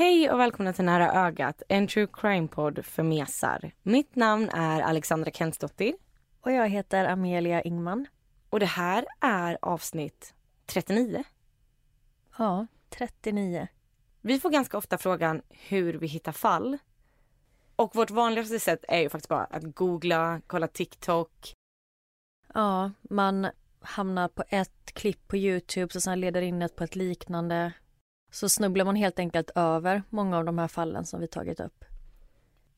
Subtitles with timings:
[0.00, 3.72] Hej och välkomna till Nära ögat, en true crime-podd för mesar.
[3.82, 5.94] Mitt namn är Alexandra Kensdottir
[6.40, 8.06] Och jag heter Amelia Ingman.
[8.50, 10.34] och det här är avsnitt
[10.66, 11.24] 39.
[12.38, 13.68] Ja, 39.
[14.20, 16.78] Vi får ganska ofta frågan hur vi hittar fall.
[17.76, 21.54] Och vårt vanligaste sätt är ju faktiskt bara att googla, kolla TikTok.
[22.54, 23.48] Ja, man
[23.80, 27.72] hamnar på ett klipp på Youtube och sen leder in ett på ett liknande.
[28.30, 31.84] Så snubblar man helt enkelt över många av de här fallen som vi tagit upp.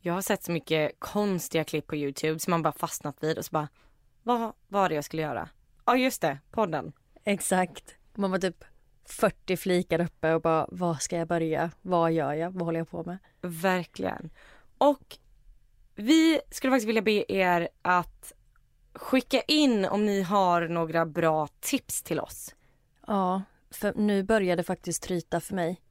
[0.00, 3.44] Jag har sett så mycket konstiga klipp på Youtube som man bara fastnat vid och
[3.44, 3.68] så bara,
[4.22, 5.48] vad var det jag skulle göra?
[5.84, 6.92] Ja just det, podden.
[7.24, 7.94] Exakt.
[8.14, 8.64] Man var typ
[9.04, 11.70] 40 flikar uppe och bara, var ska jag börja?
[11.82, 12.50] Vad gör jag?
[12.50, 13.18] Vad håller jag på med?
[13.40, 14.30] Verkligen.
[14.78, 15.18] Och
[15.94, 18.32] vi skulle faktiskt vilja be er att
[18.94, 22.54] skicka in om ni har några bra tips till oss.
[23.06, 23.42] Ja,
[23.72, 25.82] för nu börjar det faktiskt tryta för mig.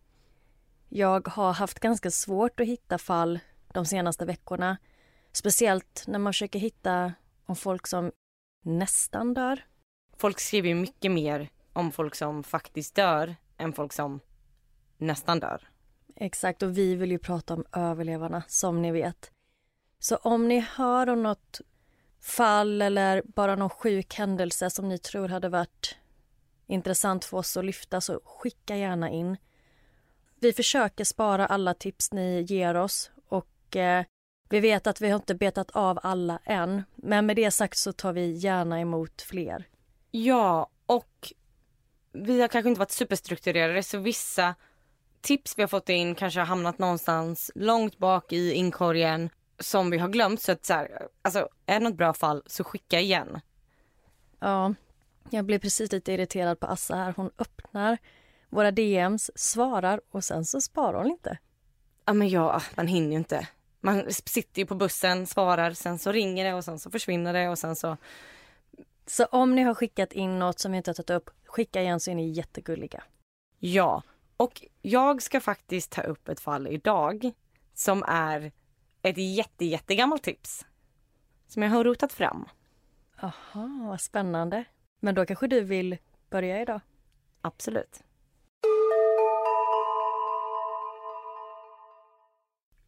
[0.89, 3.39] Jag har haft ganska svårt att hitta fall
[3.73, 4.77] de senaste veckorna.
[5.31, 7.13] Speciellt när man försöker hitta
[7.45, 8.11] om folk som
[8.63, 9.65] nästan dör.
[10.17, 14.19] Folk skriver ju mycket mer om folk som faktiskt dör än folk som
[14.97, 15.69] nästan dör.
[16.15, 19.31] Exakt, och vi vill ju prata om överlevarna, som ni vet.
[19.99, 21.61] Så om ni hör om något
[22.21, 25.97] fall eller bara någon sjuk händelse som ni tror hade varit
[26.71, 29.37] intressant för oss att lyfta, så skicka gärna in.
[30.39, 34.05] Vi försöker spara alla tips ni ger oss och eh,
[34.49, 36.83] vi vet att vi har inte betat av alla än.
[36.95, 39.67] Men med det sagt så tar vi gärna emot fler.
[40.11, 41.33] Ja, och
[42.11, 44.55] vi har kanske inte varit superstrukturerade så vissa
[45.21, 49.29] tips vi har fått in kanske har hamnat någonstans långt bak i inkorgen
[49.59, 50.41] som vi har glömt.
[50.41, 53.41] Så att så här, alltså är det något bra fall så skicka igen.
[54.39, 54.73] Ja,
[55.29, 57.13] jag blev precis lite irriterad på Assa här.
[57.17, 57.97] Hon öppnar
[58.49, 61.37] våra DMs, svarar och sen så sparar hon inte.
[62.05, 63.47] Ja men ja, man hinner ju inte.
[63.79, 67.49] Man sitter ju på bussen, svarar, sen så ringer det och sen så försvinner det
[67.49, 67.97] och sen så...
[69.05, 71.99] Så om ni har skickat in något som vi inte har tagit upp, skicka igen
[71.99, 73.03] så är ni jättegulliga.
[73.59, 74.03] Ja,
[74.37, 77.31] och jag ska faktiskt ta upp ett fall idag
[77.73, 78.51] som är
[79.01, 80.65] ett jätte, jättegammalt tips.
[81.47, 82.45] Som jag har rotat fram.
[83.21, 84.63] Aha, vad spännande.
[85.03, 85.97] Men då kanske du vill
[86.29, 86.81] börja idag?
[87.41, 88.03] Absolut.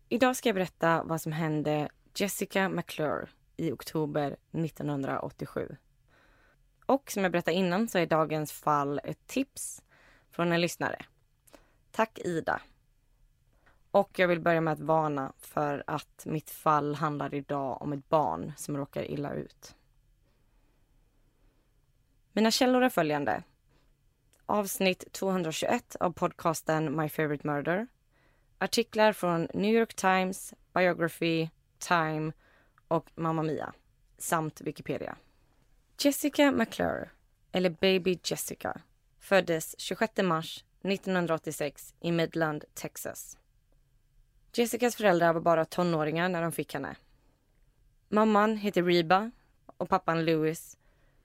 [0.10, 5.76] Idag ska jag berätta vad som hände Jessica McClure i oktober 1987.
[6.86, 9.84] Och som jag berättade innan så är dagens fall ett tips
[10.32, 11.06] från en lyssnare.
[11.92, 12.62] Tack Ida.
[13.92, 18.10] Och jag vill börja med att varna för att mitt fall handlar idag om ett
[18.10, 19.76] barn som råkar illa ut.
[22.36, 23.44] Mina källor är följande.
[24.46, 27.88] Avsnitt 221 av podcasten My Favorite Murder.
[28.58, 31.50] Artiklar från New York Times, Biography,
[31.80, 32.32] Time
[32.88, 33.74] och Mamma Mia
[34.18, 35.16] samt Wikipedia.
[36.00, 37.10] Jessica McClure,
[37.52, 38.82] eller Baby Jessica,
[39.20, 43.38] föddes 26 mars 1986 i Midland, Texas.
[44.54, 46.96] Jessicas föräldrar var bara tonåringar när de fick henne.
[48.10, 49.32] Mamman heter Reba
[49.78, 50.78] och pappan Louis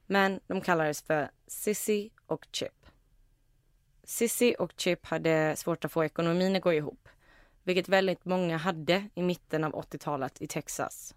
[0.08, 2.86] men de kallades för Sissy och Chip.
[4.04, 7.08] Sissy och Chip hade svårt att få ekonomin att gå ihop
[7.68, 11.14] vilket väldigt många hade i mitten av 80-talet i Texas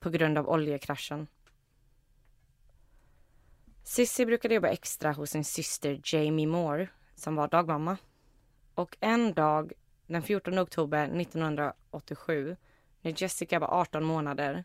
[0.00, 1.26] på grund av oljekraschen.
[3.82, 7.96] Sissy brukade jobba extra hos sin syster Jamie Moore som var dagmamma.
[8.74, 9.72] Och en dag
[10.06, 12.56] den 14 oktober 1987
[13.00, 14.64] när Jessica var 18 månader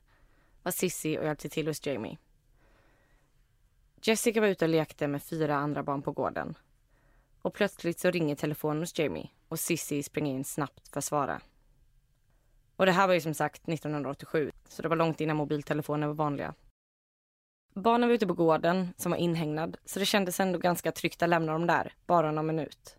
[0.63, 2.17] var Sissy och hjälpte till hos Jamie.
[4.01, 6.57] Jessica var ute och lekte med fyra andra barn på gården.
[7.41, 11.41] Och plötsligt så ringer telefonen hos Jamie och Sissy springer in snabbt för att svara.
[12.75, 16.13] Och det här var ju som sagt 1987, så det var långt innan mobiltelefoner var
[16.13, 16.53] vanliga.
[17.73, 21.29] Barnen var ute på gården som var inhägnad, så det kändes ändå ganska tryggt att
[21.29, 22.97] lämna dem där, bara någon minut.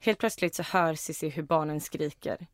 [0.00, 2.46] Helt plötsligt så hör Sissy hur barnen skriker.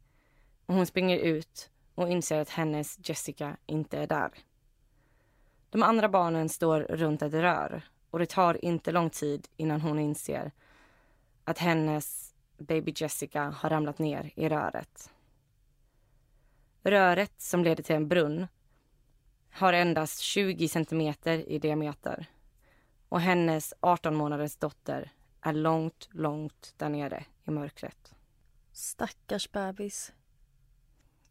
[0.67, 4.31] Och hon springer ut och inser att hennes Jessica inte är där.
[5.75, 9.99] De andra barnen står runt ett rör och det tar inte lång tid innan hon
[9.99, 10.53] inser
[11.45, 15.11] att hennes baby Jessica har ramlat ner i röret.
[16.83, 18.47] Röret som leder till en brunn
[19.51, 22.27] har endast 20 centimeter i diameter
[23.09, 28.15] och hennes 18 månaders dotter är långt, långt där nere i mörkret.
[28.73, 30.13] Stackars bebis.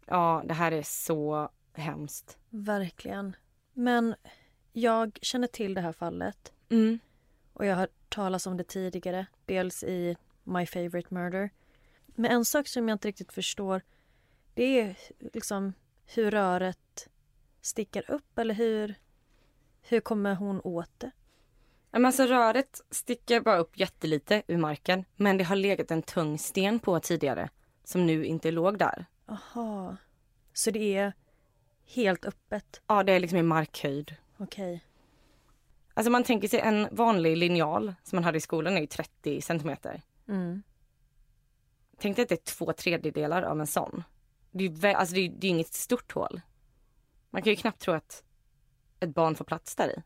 [0.05, 2.37] Ja, det här är så hemskt.
[2.49, 3.35] Verkligen.
[3.73, 4.15] Men
[4.71, 6.99] jag känner till det här fallet Mm.
[7.53, 9.25] och jag har hört talas om det tidigare.
[9.45, 11.49] Dels i My Favorite Murder.
[12.05, 13.81] Men en sak som jag inte riktigt förstår
[14.53, 14.97] det är
[15.33, 15.73] liksom
[16.05, 17.09] hur röret
[17.61, 18.95] sticker upp eller hur,
[19.81, 21.11] hur kommer hon åt det?
[21.91, 26.37] Men alltså röret sticker bara upp jättelite ur marken men det har legat en tung
[26.39, 27.49] sten på tidigare
[27.83, 29.05] som nu inte låg där.
[29.25, 29.97] Aha.
[30.53, 31.13] Så det är
[31.85, 32.81] helt öppet?
[32.87, 34.15] Ja, det är liksom i markhöjd.
[34.37, 34.83] Okej.
[35.93, 39.41] Alltså man tänker sig en vanlig linjal som man hade i skolan är ju 30
[39.41, 40.01] centimeter.
[40.27, 40.63] Mm.
[41.97, 44.03] Tänk dig att det är två tredjedelar av en sån.
[44.51, 46.41] Det är ju alltså det är, det är inget stort hål.
[47.29, 48.23] Man kan ju knappt tro att
[48.99, 50.03] ett barn får plats där i.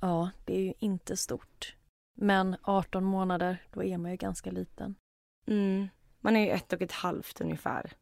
[0.00, 1.76] Ja, det är ju inte stort.
[2.16, 4.94] Men 18 månader, då är man ju ganska liten.
[5.46, 5.88] Mm.
[6.20, 7.92] Man är ju ett och ett halvt ungefär.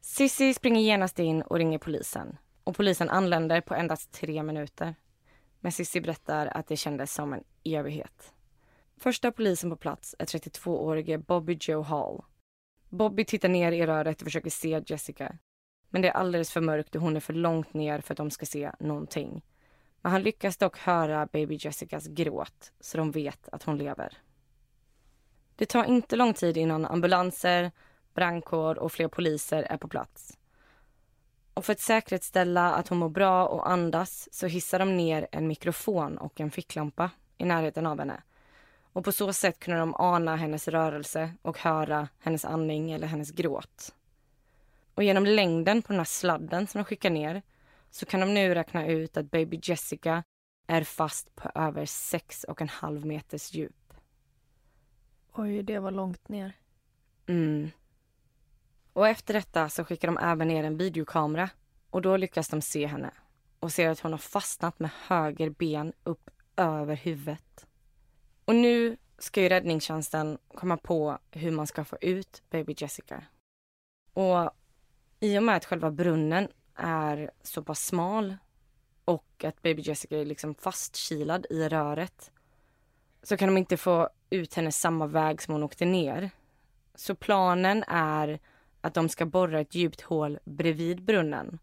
[0.00, 2.38] Sissi springer genast in och ringer polisen.
[2.64, 4.94] Och polisen anländer på endast tre minuter.
[5.60, 8.32] Men Sissi berättar att det kändes som en evighet.
[8.96, 12.22] Första polisen på plats är 32-årige Bobby Joe Hall.
[12.88, 15.38] Bobby tittar ner i röret och försöker se Jessica.
[15.90, 18.30] Men det är alldeles för mörkt och hon är för långt ner för att de
[18.30, 19.44] ska se någonting.
[20.02, 24.18] Men han lyckas dock höra baby Jessicas gråt så de vet att hon lever.
[25.56, 27.70] Det tar inte lång tid innan ambulanser,
[28.14, 30.38] brandkår och fler poliser är på plats.
[31.54, 35.48] Och för att säkerställa att hon mår bra och andas så hissar de ner en
[35.48, 38.22] mikrofon och en ficklampa i närheten av henne.
[38.92, 43.30] Och på så sätt kunde de ana hennes rörelse och höra hennes andning eller hennes
[43.30, 43.94] gråt.
[44.94, 47.42] Och genom längden på den här sladden som de skickar ner
[47.90, 50.22] så kan de nu räkna ut att baby Jessica
[50.66, 53.94] är fast på över sex och en halv meters djup.
[55.32, 56.52] Oj, det var långt ner.
[57.26, 57.70] Mm.
[58.92, 61.50] Och efter detta så skickar de även ner en videokamera
[61.90, 63.10] och då lyckas de se henne
[63.60, 67.66] och ser att hon har fastnat med höger ben upp över huvudet.
[68.44, 73.24] Och nu ska ju räddningstjänsten komma på hur man ska få ut baby Jessica.
[74.12, 74.50] Och
[75.20, 78.36] i och med att själva brunnen är så pass smal
[79.04, 82.30] och att baby Jessica är liksom fastkilad i röret
[83.22, 86.30] så kan de inte få ut henne samma väg som hon åkte ner.
[86.94, 88.40] Så planen är
[88.80, 91.58] att de ska borra ett djupt hål bredvid brunnen.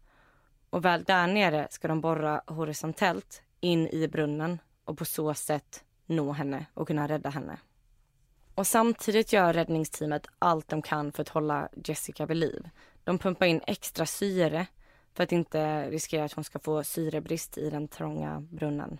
[0.70, 5.84] Och väl där nere ska de borra horisontellt in i brunnen och på så sätt
[6.06, 7.58] nå henne och kunna rädda henne.
[8.54, 12.68] Och samtidigt gör räddningsteamet allt de kan för att hålla Jessica vid liv.
[13.04, 14.66] De pumpar in extra syre
[15.14, 18.98] för att inte riskera att hon ska få syrebrist i den trånga brunnen.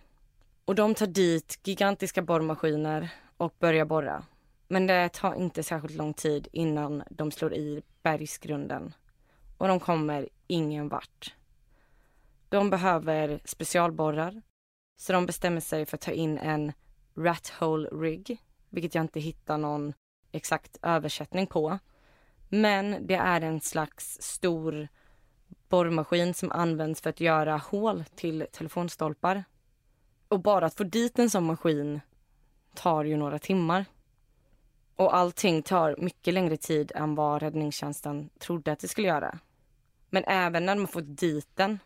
[0.64, 4.24] Och de tar dit gigantiska borrmaskiner och börjar borra.
[4.68, 8.94] Men det tar inte särskilt lång tid innan de slår i bergsgrunden.
[9.58, 11.34] Och de kommer ingen vart.
[12.48, 14.42] De behöver specialborrar.
[14.96, 16.72] Så de bestämmer sig för att ta in en
[17.14, 19.92] rat hole rig, vilket jag inte hittar någon
[20.32, 21.78] exakt översättning på.
[22.48, 24.88] Men det är en slags stor
[25.68, 29.44] borrmaskin som används för att göra hål till telefonstolpar.
[30.28, 32.00] Och bara att få dit en sån maskin
[32.74, 33.84] tar ju några timmar.
[34.98, 39.38] Och allting tar mycket längre tid än vad räddningstjänsten trodde att det skulle göra.
[40.10, 41.78] Men även när de har fått dit den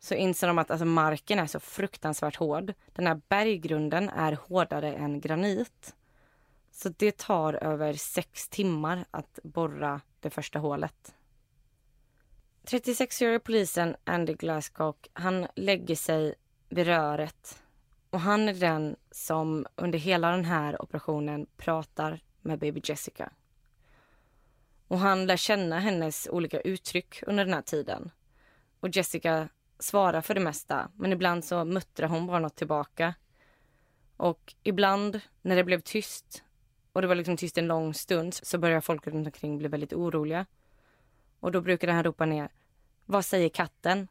[0.00, 2.74] så inser de att alltså, marken är så fruktansvärt hård.
[2.92, 5.94] Den här berggrunden är hårdare än granit.
[6.70, 11.14] Så det tar över sex timmar att borra det första hålet.
[12.66, 16.34] 36-årige polisen Andy Glasscock, han lägger sig
[16.68, 17.62] vid röret
[18.10, 23.32] och han är den som under hela den här operationen pratar med baby Jessica.
[24.88, 28.10] Och han lär känna hennes olika uttryck under den här tiden.
[28.80, 29.48] Och Jessica
[29.78, 33.14] svarar för det mesta, men ibland så muttrar hon bara något tillbaka.
[34.16, 36.44] Och ibland när det blev tyst,
[36.92, 39.92] och det var liksom tyst en lång stund, så börjar folk runt omkring bli väldigt
[39.92, 40.46] oroliga.
[41.40, 42.48] Och då brukade han ropa ner,
[43.06, 44.08] vad säger katten?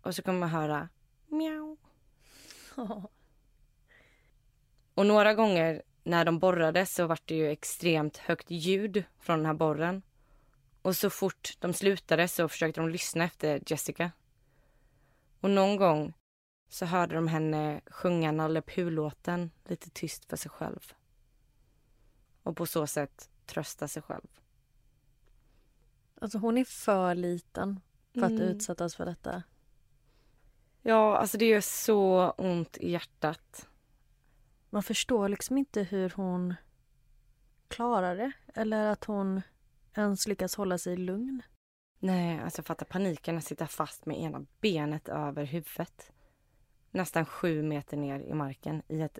[0.00, 0.88] Och så kommer man höra,
[1.26, 1.76] mjau.
[4.94, 9.46] Och några gånger när de borrade så var det ju extremt högt ljud från den
[9.46, 10.02] här borren.
[10.82, 14.10] Och så fort de slutade så försökte de lyssna efter Jessica.
[15.40, 16.14] Och någon gång
[16.68, 20.92] så hörde de henne sjunga Nalle Puh-låten lite tyst för sig själv.
[22.42, 24.26] Och på så sätt trösta sig själv.
[26.20, 27.80] Alltså hon är för liten
[28.14, 28.42] för att Mm.
[28.42, 29.42] utsättas för detta.
[30.82, 33.68] Ja, alltså det gör så ont i hjärtat.
[34.76, 36.54] Man förstår liksom inte hur hon
[37.68, 38.32] klarar det.
[38.54, 39.42] Eller att hon
[39.94, 41.42] ens lyckas hålla sig lugn.
[41.98, 46.12] Nej, alltså fatta paniken att sitta fast med ena benet över huvudet.
[46.90, 49.18] Nästan sju meter ner i marken i ett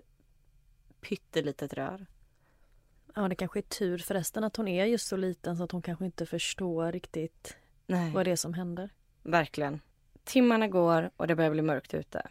[1.01, 2.05] pyttelitet rör.
[3.15, 5.81] Ja, det kanske är tur förresten att hon är just så liten så att hon
[5.81, 8.89] kanske inte förstår riktigt Nej, vad det är som händer.
[9.23, 9.81] verkligen.
[10.23, 12.29] Timmarna går och det börjar bli mörkt ute.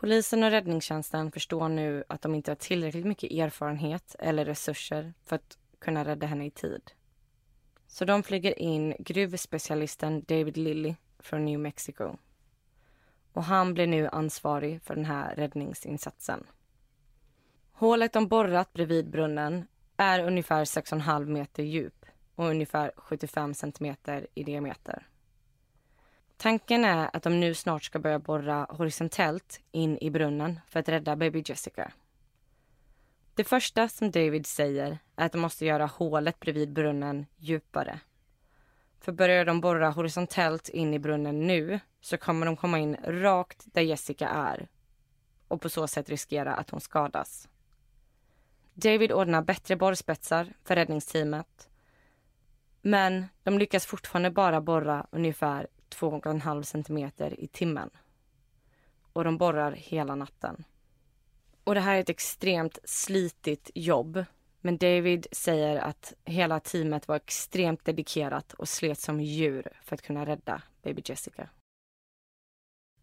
[0.00, 5.36] Polisen och räddningstjänsten förstår nu att de inte har tillräckligt mycket erfarenhet eller resurser för
[5.36, 6.90] att kunna rädda henne i tid.
[7.86, 12.16] Så de flyger in gruvspecialisten David Lilly från New Mexico.
[13.32, 16.46] Och han blir nu ansvarig för den här räddningsinsatsen.
[17.72, 24.44] Hålet de borrat bredvid brunnen är ungefär 6,5 meter djup och ungefär 75 centimeter i
[24.44, 25.06] diameter.
[26.40, 30.88] Tanken är att de nu snart ska börja borra horisontellt in i brunnen för att
[30.88, 31.92] rädda baby Jessica.
[33.34, 38.00] Det första som David säger är att de måste göra hålet bredvid brunnen djupare.
[39.00, 43.64] För börjar de borra horisontellt in i brunnen nu så kommer de komma in rakt
[43.66, 44.68] där Jessica är
[45.48, 47.48] och på så sätt riskera att hon skadas.
[48.74, 51.68] David ordnar bättre borrspetsar för räddningsteamet
[52.82, 57.90] men de lyckas fortfarande bara borra ungefär 2,5 centimeter i timmen.
[59.12, 60.64] Och de borrar hela natten.
[61.64, 64.24] Och det här är ett extremt slitigt jobb.
[64.60, 70.02] Men David säger att hela teamet var extremt dedikerat och slet som djur för att
[70.02, 71.48] kunna rädda baby Jessica.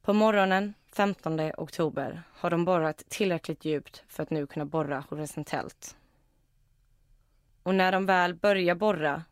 [0.02, 5.98] På morgonen 15 oktober har de borrat tillräckligt djupt för att nu kunna borra horisontellt.
[7.64, 9.24] Och när de väl börjar borra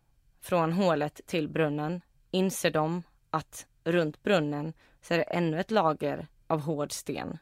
[0.41, 3.03] från hålet till brunnen inser de
[3.33, 7.37] att runt brunnen så är det ännu ett lager av hård sten.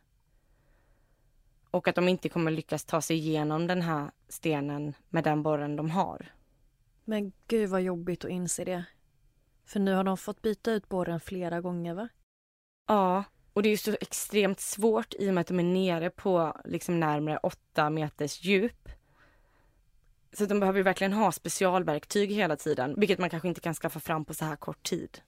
[1.72, 5.76] Och att de inte kommer lyckas ta sig igenom den här stenen med den borren
[5.76, 6.32] de har.
[7.06, 8.84] Men gud vad jobbigt att inse det.
[9.66, 12.10] För nu har de fått byta ut borren flera gånger va?
[12.88, 16.10] Ja, och det är ju så extremt svårt i och med att de är nere
[16.10, 18.90] på liksom närmare åtta meters djup.
[20.34, 24.26] Så de behöver verkligen ha specialverktyg hela tiden, vilket man kanske inte kan skaffa fram
[24.26, 25.22] på så här kort tid.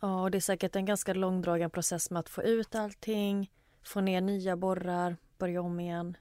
[0.00, 3.50] Ja, och det är säkert en ganska långdragen process med att få ut allting,
[3.82, 6.16] få ner nya borrar, börja om igen.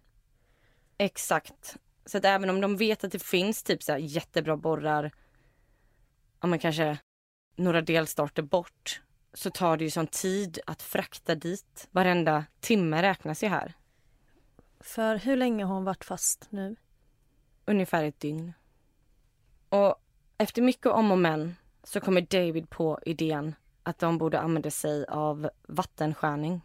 [0.98, 1.78] Exakt.
[2.06, 5.12] Så att även om de vet att det finns typ så jättebra borrar,
[6.42, 6.98] ja men kanske
[7.56, 9.02] några delstarter bort,
[9.34, 11.88] så tar det ju sån tid att frakta dit.
[11.92, 13.74] Varenda timme räknas ju här.
[14.80, 16.76] För hur länge har hon varit fast nu?
[17.66, 18.54] Ungefär ett dygn.
[19.70, 19.96] Och
[20.38, 23.56] efter mycket om och men så kommer David på idén
[23.88, 26.62] att de borde använda sig av vattenskärning.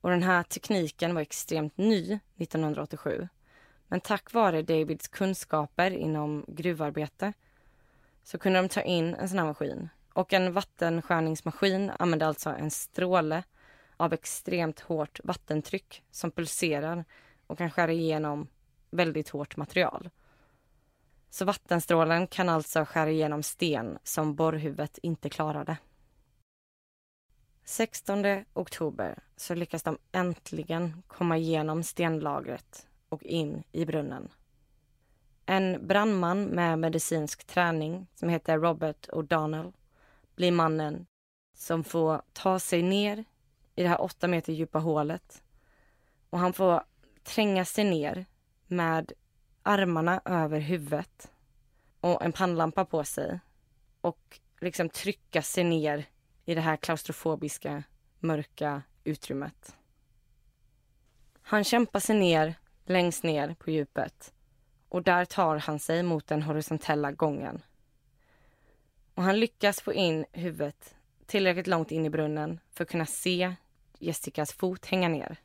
[0.00, 3.28] Och den här tekniken var extremt ny 1987.
[3.88, 7.32] Men tack vare Davids kunskaper inom gruvarbete
[8.22, 9.88] så kunde de ta in en sån här maskin.
[10.12, 13.42] Och en vattenskärningsmaskin använder alltså en stråle
[13.96, 17.04] av extremt hårt vattentryck som pulserar
[17.46, 18.48] och kan skära igenom
[18.90, 20.10] väldigt hårt material.
[21.30, 25.76] Så vattenstrålen kan alltså skära igenom sten som borrhuvudet inte klarade.
[27.70, 34.28] 16 oktober så lyckas de äntligen komma igenom stenlagret och in i brunnen.
[35.46, 39.72] En brandman med medicinsk träning som heter Robert O'Donnell
[40.34, 41.06] blir mannen
[41.56, 43.24] som får ta sig ner
[43.74, 45.42] i det här åtta meter djupa hålet.
[46.30, 46.82] Och han får
[47.22, 48.26] tränga sig ner
[48.66, 49.12] med
[49.62, 51.30] armarna över huvudet
[52.00, 53.40] och en pannlampa på sig
[54.00, 56.06] och liksom trycka sig ner
[56.44, 57.82] i det här klaustrofobiska,
[58.18, 59.76] mörka utrymmet.
[61.42, 62.54] Han kämpar sig ner
[62.84, 64.34] längst ner på djupet
[64.88, 67.62] och där tar han sig mot den horisontella gången.
[69.14, 70.94] Och han lyckas få in huvudet
[71.26, 73.54] tillräckligt långt in i brunnen för att kunna se
[73.98, 75.36] Jessicas fot hänga ner.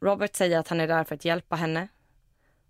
[0.00, 1.88] Robert säger att han är där för att hjälpa henne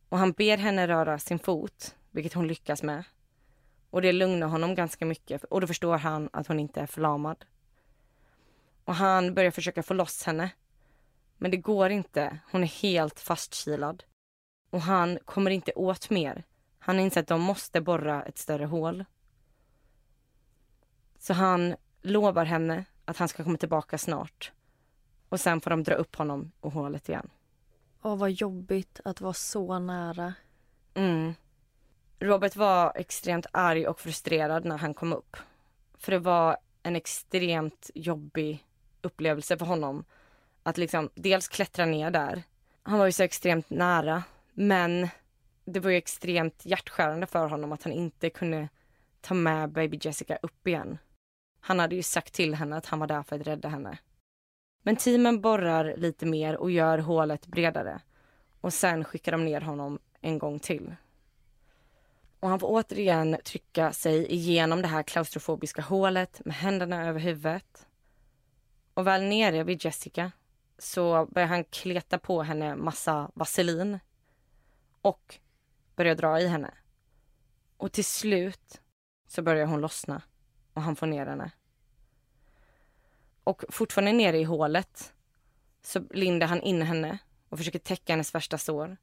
[0.08, 3.04] och han ber henne röra sin fot, vilket hon lyckas med.
[3.96, 7.44] Och det lugnar honom ganska mycket och då förstår han att hon inte är förlamad.
[8.84, 10.50] Och han börjar försöka få loss henne.
[11.36, 12.38] Men det går inte.
[12.52, 14.04] Hon är helt fastkilad.
[14.70, 16.44] Och han kommer inte åt mer.
[16.78, 19.04] Han inser att de måste borra ett större hål.
[21.18, 24.52] Så han lovar henne att han ska komma tillbaka snart.
[25.28, 27.30] Och sen får de dra upp honom ur hålet igen.
[28.02, 30.34] Åh, vad jobbigt att vara så nära.
[30.94, 31.34] Mm.
[32.18, 35.36] Robert var extremt arg och frustrerad när han kom upp.
[35.98, 38.66] För det var en extremt jobbig
[39.02, 40.04] upplevelse för honom
[40.62, 42.42] att liksom dels klättra ner där.
[42.82, 45.08] Han var ju så extremt nära, men
[45.64, 48.68] det var ju extremt hjärtskärande för honom att han inte kunde
[49.20, 50.98] ta med baby Jessica upp igen.
[51.60, 53.98] Han hade ju sagt till henne att han var där för att rädda henne.
[54.82, 58.00] Men teamen borrar lite mer och gör hålet bredare.
[58.60, 60.96] Och sen skickar de ner honom en gång till.
[62.46, 67.86] Och han får återigen trycka sig igenom det här klaustrofobiska hålet med händerna över huvudet.
[68.94, 70.32] Och väl nere vid Jessica
[70.78, 73.98] så börjar han kleta på henne massa vaselin
[75.02, 75.38] och
[75.96, 76.74] börjar dra i henne.
[77.76, 78.80] Och till slut
[79.26, 80.22] så börjar hon lossna
[80.72, 81.50] och han får ner henne.
[83.44, 85.14] Och fortfarande nere i hålet
[85.82, 88.96] så lindar han in henne och försöker täcka hennes värsta sår.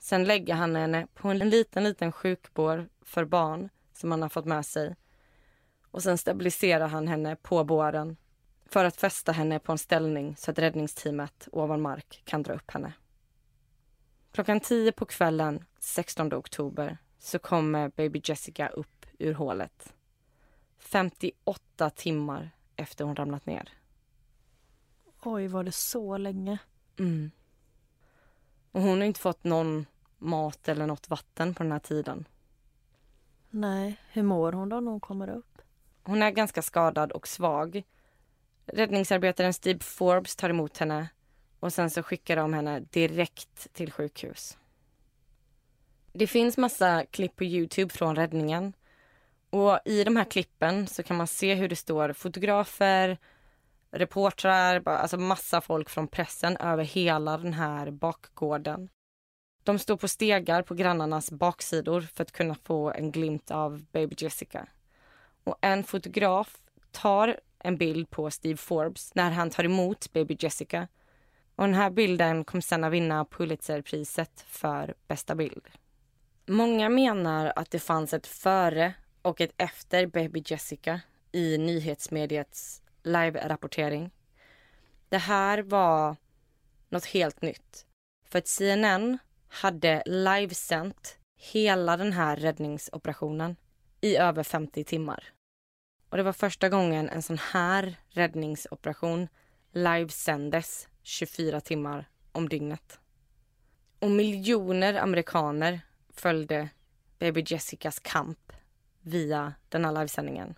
[0.00, 4.44] Sen lägger han henne på en liten, liten sjukbår för barn som han har fått
[4.44, 4.96] med sig.
[5.90, 8.16] Och sen stabiliserar han henne på båren
[8.66, 12.70] för att fästa henne på en ställning så att räddningsteamet ovan mark kan dra upp
[12.70, 12.92] henne.
[14.32, 19.94] Klockan 10 på kvällen 16 oktober så kommer baby Jessica upp ur hålet.
[20.78, 23.68] 58 timmar efter hon ramlat ner.
[25.22, 26.58] Oj, var det så länge?
[26.98, 27.30] Mm.
[28.72, 29.86] Och hon har inte fått någon
[30.18, 32.24] mat eller något vatten på den här tiden.
[33.50, 35.58] Nej, hur mår hon då när hon kommer upp?
[36.02, 37.82] Hon är ganska skadad och svag.
[38.66, 41.08] Räddningsarbetaren Steve Forbes tar emot henne
[41.60, 44.58] och sen så skickar de henne direkt till sjukhus.
[46.12, 48.72] Det finns massa klipp på Youtube från räddningen.
[49.50, 53.18] Och i de här klippen så kan man se hur det står fotografer,
[53.90, 58.88] reportrar, alltså massa folk från pressen över hela den här bakgården.
[59.62, 64.14] De står på stegar på grannarnas baksidor för att kunna få en glimt av baby
[64.18, 64.66] Jessica.
[65.44, 66.56] Och en fotograf
[66.90, 70.88] tar en bild på Steve Forbes när han tar emot baby Jessica.
[71.56, 75.68] Och den här bilden kom sen att vinna Pulitzerpriset för bästa bild.
[76.46, 81.00] Många menar att det fanns ett före och ett efter baby Jessica
[81.32, 84.10] i nyhetsmediets live-rapportering.
[85.08, 86.16] Det här var
[86.88, 87.86] något helt nytt.
[88.28, 93.56] För att CNN hade livesänt hela den här räddningsoperationen
[94.00, 95.24] i över 50 timmar.
[96.08, 99.28] Och det var första gången en sån här räddningsoperation
[99.72, 103.00] livesändes 24 timmar om dygnet.
[103.98, 106.68] Och miljoner amerikaner följde
[107.18, 108.52] baby Jessicas kamp
[109.00, 110.54] via den här livesändningen.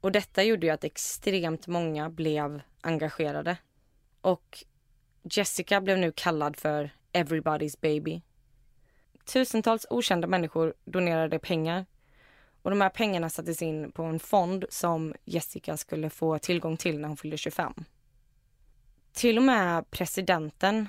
[0.00, 3.56] Och detta gjorde ju att extremt många blev engagerade.
[4.20, 4.64] Och
[5.22, 8.22] Jessica blev nu kallad för Everybody's baby.
[9.24, 11.86] Tusentals okända människor donerade pengar
[12.66, 16.98] och de här pengarna sattes in på en fond som Jessica skulle få tillgång till
[17.00, 17.74] när hon fyllde 25.
[19.12, 20.88] Till och med presidenten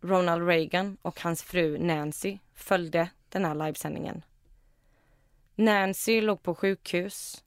[0.00, 4.24] Ronald Reagan och hans fru Nancy följde den här livesändningen.
[5.54, 7.43] Nancy låg på sjukhus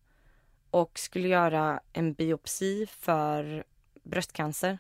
[0.71, 3.63] och skulle göra en biopsi för
[4.03, 4.80] bröstcancer.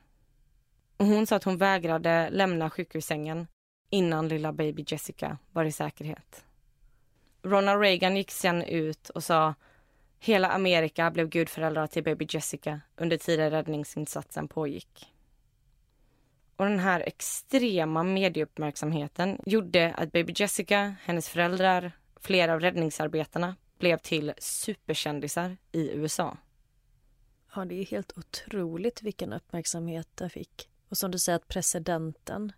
[0.97, 3.47] Och hon sa att hon vägrade lämna sjukhussängen
[3.89, 6.45] innan lilla baby Jessica var i säkerhet.
[7.43, 9.53] Ronald Reagan gick sen ut och sa
[10.19, 15.13] hela Amerika blev gudföräldrar till baby Jessica under tiden räddningsinsatsen pågick.
[16.55, 23.97] Och den här extrema medieuppmärksamheten gjorde att baby Jessica, hennes föräldrar, flera av räddningsarbetarna blev
[23.97, 26.37] till superkändisar i USA.
[27.55, 30.69] Ja, det är helt otroligt vilken uppmärksamhet det fick.
[30.89, 32.51] Och som du säger att presidenten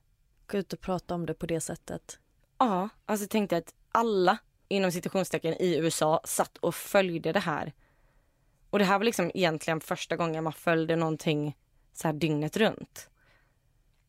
[0.47, 2.19] går ut och pratar om det på det sättet.
[2.57, 7.73] Ja, alltså tänkte att alla inom citationstecken i USA satt och följde det här.
[8.69, 11.57] Och det här var liksom egentligen första gången man följde någonting
[11.93, 13.09] så här dygnet runt.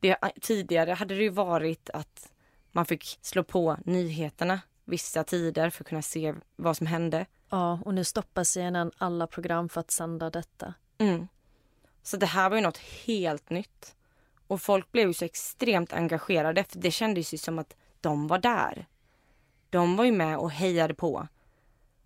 [0.00, 2.32] Det, tidigare hade det ju varit att
[2.72, 7.26] man fick slå på nyheterna vissa tider för att kunna se vad som hände.
[7.50, 10.74] Ja, och nu stoppar CNN alla program för att sända detta.
[10.98, 11.28] Mm.
[12.02, 13.96] Så det här var ju något helt nytt.
[14.46, 18.38] Och folk blev ju så extremt engagerade för det kändes ju som att de var
[18.38, 18.86] där.
[19.70, 21.28] De var ju med och hejade på.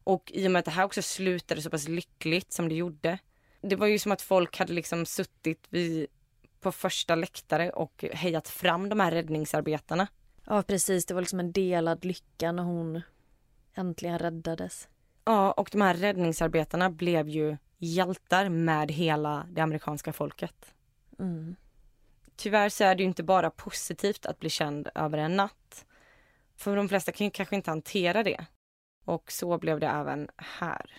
[0.04, 3.18] Och i och med att det här också slutade så pass lyckligt som det gjorde.
[3.60, 6.06] Det var ju som att folk hade liksom suttit vid,
[6.60, 10.06] på första läktare och hejat fram de här räddningsarbetarna.
[10.46, 11.06] Ja, precis.
[11.06, 13.02] Det var liksom en delad lycka när hon
[13.74, 14.88] äntligen räddades.
[15.24, 20.74] Ja, och de här räddningsarbetarna blev ju hjältar med hela det amerikanska folket.
[21.18, 21.56] Mm.
[22.36, 25.84] Tyvärr så är det inte bara positivt att bli känd över en natt.
[26.56, 28.46] För de flesta kan ju kanske inte hantera det.
[29.04, 30.90] Och så blev det även här.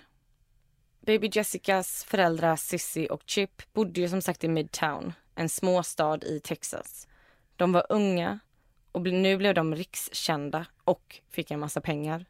[0.99, 6.39] Baby Jessicas föräldrar Sissy och Chip bodde ju som sagt i Midtown, en småstad i
[6.39, 7.07] Texas.
[7.55, 8.39] De var unga
[8.95, 12.25] och nu blev de rikskända och fick en massa pengar.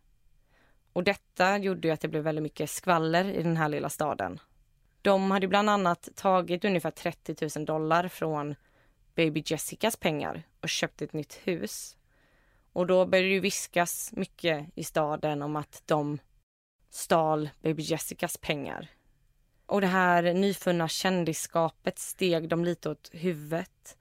[0.94, 4.40] Och detta gjorde ju att det blev väldigt mycket skvaller i den här lilla staden.
[5.02, 8.56] De hade bland annat tagit ungefär 30 000 dollar från
[9.16, 11.98] Baby Jessicas pengar och köpt ett nytt hus.
[12.74, 16.20] Och då började det viskas mycket i staden om att de
[16.90, 18.88] stal Baby Jessicas pengar.
[19.66, 23.98] Och det här nyfunna kändisskapet steg dem lite åt huvudet.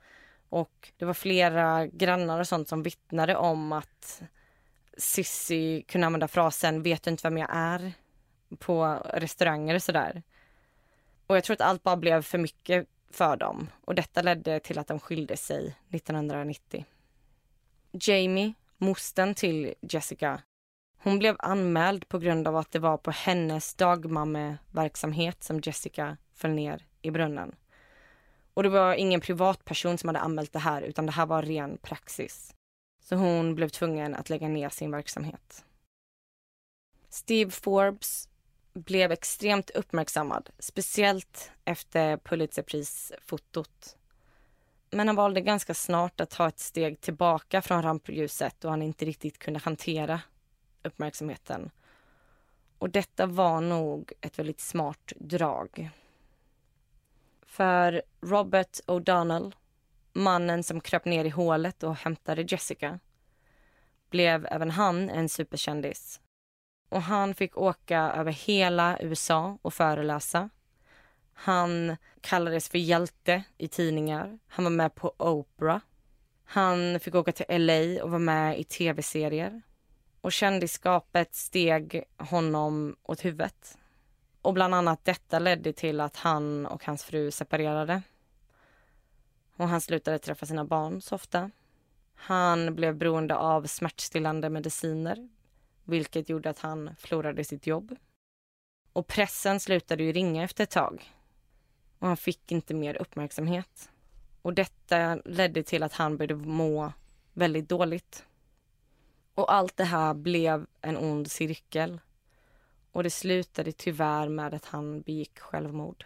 [0.55, 4.23] Och det var flera grannar och sånt som vittnade om att
[4.97, 7.93] Sissy kunde använda frasen ”vet du inte vem jag är?”
[8.59, 10.23] på restauranger och sådär.
[11.27, 14.79] Och jag tror att allt bara blev för mycket för dem och detta ledde till
[14.79, 16.85] att de skilde sig 1990.
[17.93, 20.43] Jamie, mosten till Jessica,
[20.99, 26.51] hon blev anmäld på grund av att det var på hennes dagmammeverksamhet som Jessica föll
[26.51, 27.55] ner i brunnen.
[28.55, 31.79] Och det var ingen privatperson som hade anmält det här utan det här var ren
[31.79, 32.55] praxis.
[33.01, 35.65] Så hon blev tvungen att lägga ner sin verksamhet.
[37.09, 38.29] Steve Forbes
[38.73, 43.97] blev extremt uppmärksammad, speciellt efter Pulitzerprisfotot.
[44.91, 49.05] Men han valde ganska snart att ta ett steg tillbaka från rampljuset då han inte
[49.05, 50.21] riktigt kunde hantera
[50.83, 51.71] uppmärksamheten.
[52.79, 55.91] Och detta var nog ett väldigt smart drag.
[57.55, 59.55] För Robert O'Donnell,
[60.13, 62.99] mannen som kröp ner i hålet och hämtade Jessica,
[64.11, 66.21] blev även han en superkändis.
[66.89, 70.49] Och han fick åka över hela USA och föreläsa.
[71.33, 74.39] Han kallades för hjälte i tidningar.
[74.47, 75.81] Han var med på Oprah.
[76.45, 79.63] Han fick åka till LA och vara med i tv-serier.
[80.21, 83.79] Och kändisskapet steg honom åt huvudet.
[84.45, 88.03] Och bland annat detta ledde till att han och hans fru separerade.
[89.57, 91.51] Och han slutade träffa sina barn så ofta.
[92.15, 95.29] Han blev beroende av smärtstillande mediciner
[95.85, 97.97] vilket gjorde att han förlorade sitt jobb.
[98.93, 101.15] Och pressen slutade ju ringa efter ett tag.
[101.99, 103.91] Och han fick inte mer uppmärksamhet.
[104.43, 106.93] Och detta ledde till att han började må
[107.33, 108.25] väldigt dåligt.
[109.35, 112.01] Och allt det här blev en ond cirkel.
[112.95, 116.05] Och det slutade tyvärr med att han begick självmord.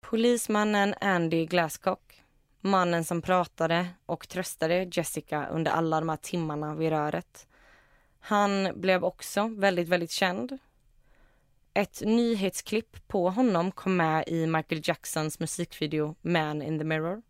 [0.00, 2.22] Polismannen Andy Glasscock,
[2.60, 7.46] mannen som pratade och tröstade Jessica under alla de här timmarna vid röret,
[8.20, 10.58] han blev också väldigt, väldigt känd.
[11.74, 17.22] Ett nyhetsklipp på honom kom med i Michael Jacksons musikvideo Man in the Mirror.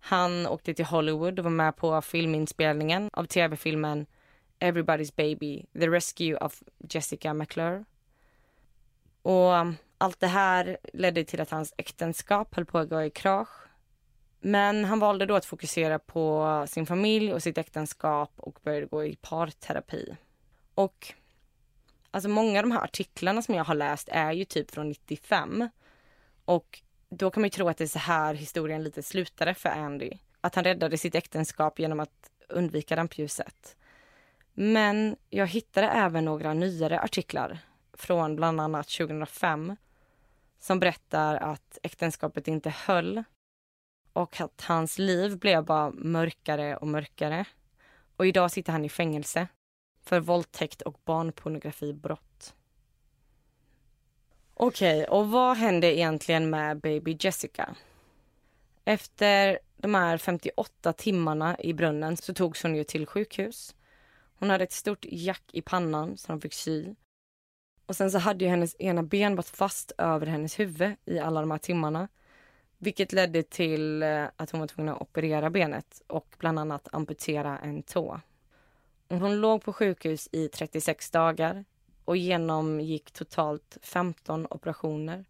[0.00, 4.06] Han åkte till Hollywood och var med på filminspelningen av tv-filmen
[4.62, 7.84] Everybody's Baby, The Rescue of Jessica McClure.
[9.22, 13.10] Och um, allt det här ledde till att hans äktenskap höll på att gå i
[13.10, 13.62] krasch.
[14.40, 19.04] Men han valde då att fokusera på sin familj och sitt äktenskap och började gå
[19.04, 20.16] i parterapi.
[20.74, 21.14] Och
[22.10, 25.68] alltså många av de här artiklarna som jag har läst är ju typ från 95.
[26.44, 29.68] Och då kan man ju tro att det är så här historien lite slutade för
[29.68, 30.10] Andy.
[30.40, 33.76] Att han räddade sitt äktenskap genom att undvika rampljuset.
[34.54, 37.58] Men jag hittade även några nyare artiklar
[37.92, 39.76] från bland annat 2005
[40.58, 43.24] som berättar att äktenskapet inte höll
[44.12, 47.44] och att hans liv blev bara mörkare och mörkare.
[48.16, 49.48] Och idag sitter han i fängelse
[50.02, 52.54] för våldtäkt och barnpornografibrott.
[54.54, 57.74] Okej, okay, och vad hände egentligen med baby Jessica?
[58.84, 63.74] Efter de här 58 timmarna i brunnen så togs hon ju till sjukhus.
[64.42, 66.94] Hon hade ett stort jack i pannan som hon fick sy.
[67.86, 71.40] Och sen så hade ju hennes ena ben varit fast över hennes huvud i alla
[71.40, 72.08] de här timmarna.
[72.78, 77.58] Vilket ledde till eh, att hon var tvungen att operera benet och bland annat amputera
[77.58, 78.20] en tå.
[79.08, 81.64] Hon låg på sjukhus i 36 dagar
[82.04, 85.24] och genomgick totalt 15 operationer.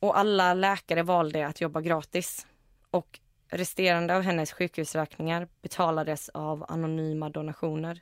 [0.00, 2.46] Och alla läkare valde att jobba gratis.
[2.90, 3.20] Och
[3.54, 8.00] resterande av hennes sjukhusräkningar betalades av anonyma donationer.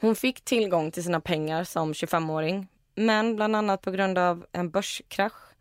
[0.00, 4.70] Hon fick tillgång till sina pengar som 25-åring men bland annat på grund av en
[4.70, 5.54] börskrasch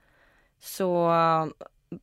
[0.59, 1.47] så eh,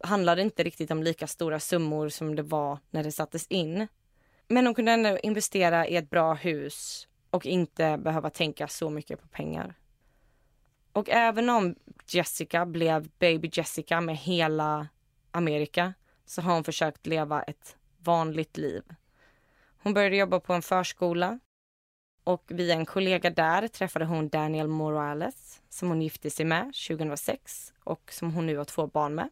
[0.01, 3.89] handlade det inte riktigt om lika stora summor som det var när det sattes in.
[4.49, 9.23] Men hon kunde ändå investera i ett bra hus och inte behöva tänka så mycket
[9.23, 9.75] på pengar.
[10.93, 11.75] Och även om
[12.09, 14.89] Jessica blev baby Jessica med hela
[15.31, 15.95] Amerika
[16.27, 18.83] så har hon försökt leva ett vanligt liv.
[19.83, 21.39] Hon började jobba på en förskola
[22.25, 27.73] och via en kollega där träffade hon Daniel Morales som hon gifte sig med 2006
[27.85, 29.29] och som hon nu har två barn med.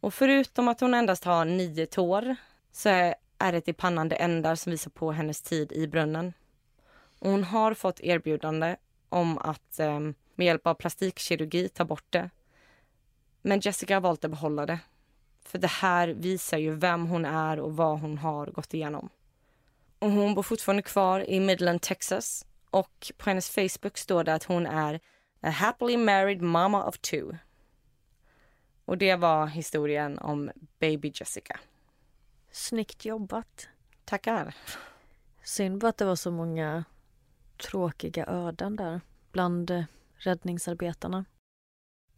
[0.00, 2.36] Och förutom att hon endast har nio tår
[2.72, 6.32] så är ärret i pannan det enda som visar på hennes tid i brunnen.
[7.18, 8.76] Och hon har fått erbjudande
[9.08, 10.00] om att eh,
[10.34, 12.30] med hjälp av plastikkirurgi ta bort det.
[13.42, 14.78] Men Jessica har valt att behålla det.
[15.44, 19.08] För det här visar ju vem hon är och vad hon har gått igenom.
[19.98, 22.46] Och hon bor fortfarande kvar i Midland, Texas.
[22.70, 25.00] Och på hennes Facebook står det att hon är
[25.40, 27.36] a happily married mama of two.
[28.84, 31.60] Och det var historien om baby Jessica.
[32.50, 33.68] Snyggt jobbat.
[34.04, 34.54] Tackar.
[35.44, 36.84] Synd bara att det var så många
[37.62, 39.00] tråkiga öden där
[39.32, 39.84] bland
[40.16, 41.24] räddningsarbetarna.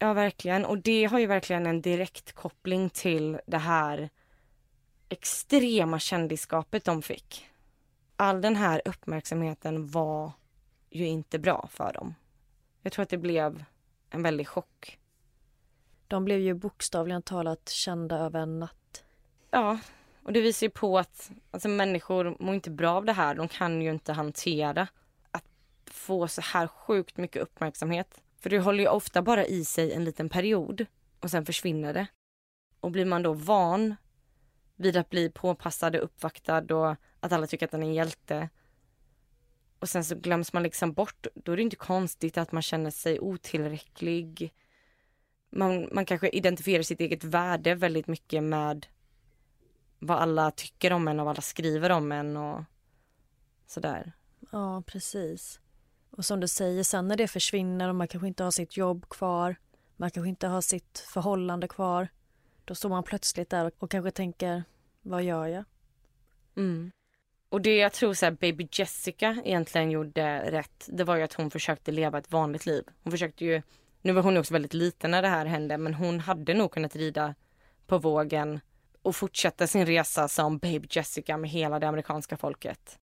[0.05, 0.65] Ja, verkligen.
[0.65, 4.09] Och det har ju verkligen en direkt koppling till det här
[5.09, 7.45] extrema kändisskapet de fick.
[8.15, 10.31] All den här uppmärksamheten var
[10.89, 12.15] ju inte bra för dem.
[12.81, 13.63] Jag tror att det blev
[14.09, 14.99] en väldig chock.
[16.07, 19.03] De blev ju bokstavligen talat kända över en natt.
[19.51, 19.79] Ja,
[20.23, 23.35] och det visar ju på att alltså, människor mår inte bra av det här.
[23.35, 24.87] De kan ju inte hantera
[25.31, 25.45] att
[25.85, 28.21] få så här sjukt mycket uppmärksamhet.
[28.45, 30.85] För det håller ju ofta bara i sig en liten period
[31.19, 32.07] och sen försvinner det.
[32.79, 33.95] Och blir man då van
[34.75, 38.49] vid att bli påpassad och uppvaktad och att alla tycker att den är en hjälte
[39.79, 42.91] och sen så glöms man liksom bort, då är det inte konstigt att man känner
[42.91, 44.53] sig otillräcklig.
[45.49, 48.87] Man, man kanske identifierar sitt eget värde väldigt mycket med
[49.99, 52.63] vad alla tycker om en och vad alla skriver om en och
[53.65, 54.11] sådär.
[54.51, 55.59] Ja, precis.
[56.17, 59.09] Och som du säger, sen när det försvinner och man kanske inte har sitt jobb
[59.09, 59.55] kvar,
[59.97, 62.07] man kanske inte har sitt förhållande kvar,
[62.65, 64.63] då står man plötsligt där och, och kanske tänker,
[65.01, 65.63] vad gör jag?
[66.57, 66.91] Mm.
[67.49, 71.33] Och det jag tror så här, baby Jessica egentligen gjorde rätt, det var ju att
[71.33, 72.83] hon försökte leva ett vanligt liv.
[73.03, 73.61] Hon försökte ju,
[74.01, 76.95] nu var hon också väldigt liten när det här hände, men hon hade nog kunnat
[76.95, 77.35] rida
[77.87, 78.59] på vågen
[79.01, 82.99] och fortsätta sin resa som baby Jessica med hela det amerikanska folket.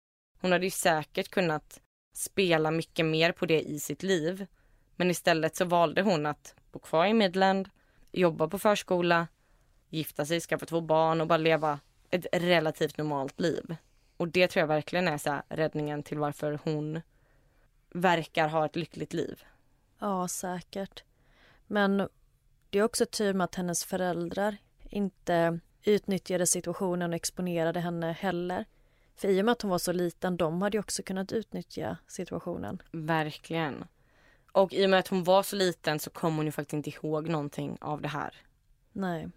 [0.41, 1.81] Hon hade ju säkert kunnat
[2.17, 4.45] spela mycket mer på det i sitt liv.
[4.95, 7.69] Men istället så valde hon att bo kvar i Midland,
[8.11, 9.27] jobba på förskola,
[9.89, 13.75] gifta sig, skaffa två barn och bara leva ett relativt normalt liv.
[14.17, 17.01] Och det tror jag verkligen är så här, räddningen till varför hon
[17.89, 19.43] verkar ha ett lyckligt liv.
[19.99, 21.03] Ja, säkert.
[21.67, 22.09] Men
[22.69, 24.57] det är också tur med att hennes föräldrar
[24.89, 28.65] inte utnyttjade situationen och exponerade henne heller.
[29.17, 31.97] För i och med att hon var så liten, de hade ju också kunnat utnyttja
[32.07, 32.81] situationen.
[32.91, 33.85] Verkligen.
[34.51, 36.89] Och i och med att hon var så liten så kom hon ju faktiskt inte
[36.89, 38.35] ihåg någonting av det här.
[38.91, 39.29] Nej.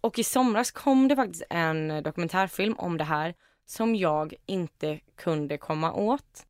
[0.00, 3.34] Och i somras kom det faktiskt en dokumentärfilm om det här
[3.66, 6.46] som jag inte kunde komma åt.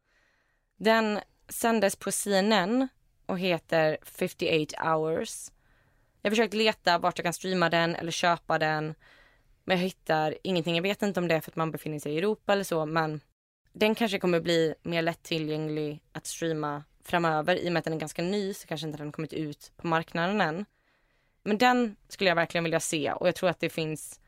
[0.77, 2.89] Den sändes på CNN
[3.27, 5.51] och heter 58 hours.
[6.23, 8.95] Jag försökte leta vart jag kan streama den eller köpa den.
[9.69, 10.75] Men jag hittar ingenting.
[10.75, 12.87] Jag vet inte om det är för att man befinner sig i Europa eller så,
[12.87, 13.21] men
[13.73, 17.57] den kanske kommer bli mer lättillgänglig att streama framöver.
[17.57, 19.87] I och med att den är ganska ny så kanske inte den kommit ut på
[19.87, 20.65] marknaden än.
[21.43, 24.21] Men den skulle jag verkligen vilja se och jag tror att det finns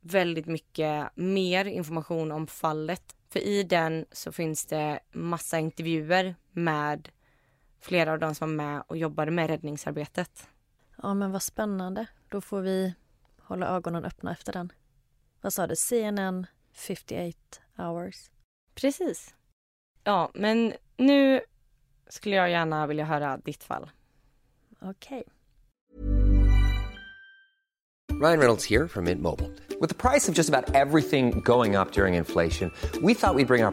[0.00, 3.16] väldigt mycket mer information om fallet.
[3.28, 7.08] För i den så finns det massa intervjuer med
[7.80, 10.48] flera av de som var med och jobbade med räddningsarbetet.
[11.02, 12.06] Ja, men vad spännande.
[12.28, 12.94] Då får vi
[13.52, 14.72] hålla ögonen öppna efter den.
[15.40, 15.76] Vad sa du?
[15.76, 17.38] CNN 58
[17.78, 18.30] hours?
[18.74, 19.34] Precis.
[20.04, 21.40] Ja, men nu
[22.08, 23.90] skulle jag gärna vilja höra ditt fall.
[24.80, 24.90] Okej.
[24.90, 25.22] Okay.
[28.20, 29.50] Ryan Reynolds here from Mint Mobile.
[29.80, 32.70] With the price of just about everything going up during inflation,
[33.02, 33.72] we thought we'd bring our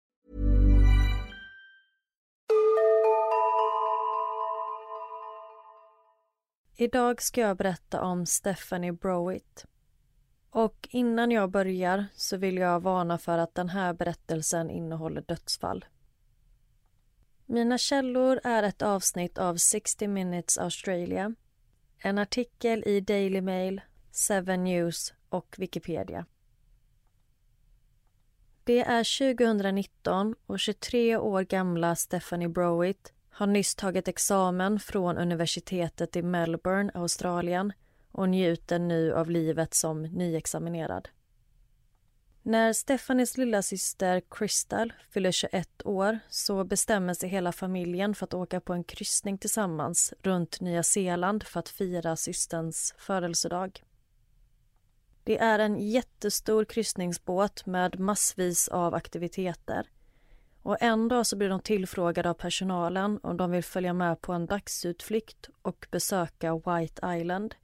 [6.81, 9.65] Idag ska jag berätta om Stephanie Browitt.
[10.49, 15.85] Och innan jag börjar så vill jag varna för att den här berättelsen innehåller dödsfall.
[17.45, 21.35] Mina källor är ett avsnitt av 60 Minutes Australia,
[21.97, 26.25] en artikel i Daily Mail, Seven News och Wikipedia.
[28.63, 36.15] Det är 2019 och 23 år gamla Stephanie Browitt har nyss tagit examen från universitetet
[36.15, 37.73] i Melbourne, Australien
[38.11, 41.09] och njuter nu av livet som nyexaminerad.
[42.41, 48.33] När Stefanis lilla syster Crystal fyller 21 år så bestämmer sig hela familjen för att
[48.33, 53.83] åka på en kryssning tillsammans runt Nya Zeeland för att fira systerns födelsedag.
[55.23, 59.87] Det är en jättestor kryssningsbåt med massvis av aktiviteter.
[60.63, 64.33] Och en dag så blir de tillfrågade av personalen om de vill följa med på
[64.33, 67.55] en dagsutflykt och besöka White Island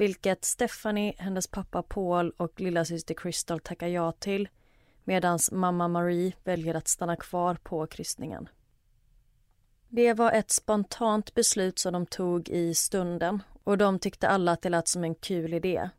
[0.00, 4.48] vilket Stephanie, hennes pappa Paul och lillasyster Crystal tackar ja till
[5.04, 8.48] medan mamma Marie väljer att stanna kvar på kryssningen.
[9.88, 14.62] Det var ett spontant beslut som de tog i stunden och de tyckte alla att
[14.62, 15.90] det lät som en kul idé.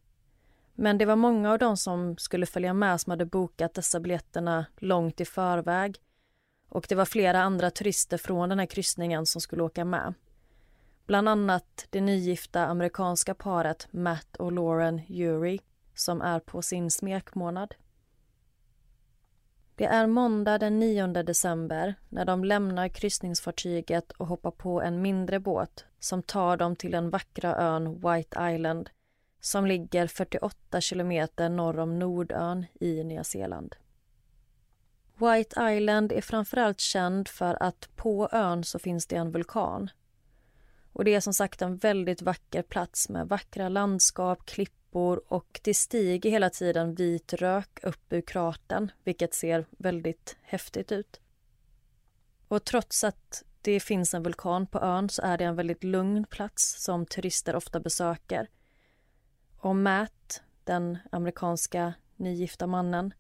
[0.82, 4.66] Men det var många av dem som skulle följa med som hade bokat dessa biljetterna
[4.78, 5.98] långt i förväg
[6.70, 10.14] och det var flera andra turister från den här kryssningen som skulle åka med.
[11.06, 15.60] Bland annat det nygifta amerikanska paret Matt och Lauren Ury
[15.94, 17.76] som är på sin smekmånad.
[19.76, 25.40] Det är måndag den 9 december när de lämnar kryssningsfartyget och hoppar på en mindre
[25.40, 28.90] båt som tar dem till den vackra ön White Island
[29.42, 33.76] som ligger 48 kilometer norr om Nordön i Nya Zeeland.
[35.16, 39.90] White Island är framförallt känd för att på ön så finns det en vulkan
[40.94, 45.74] och det är som sagt en väldigt vacker plats med vackra landskap, klippor och det
[45.74, 51.20] stiger hela tiden vit rök upp ur kratern, vilket ser väldigt häftigt ut.
[52.48, 56.26] Och trots att det finns en vulkan på ön så är det en väldigt lugn
[56.30, 58.48] plats som turister ofta besöker.
[59.62, 63.14] Och Matt, den amerikanska nygifta mannen,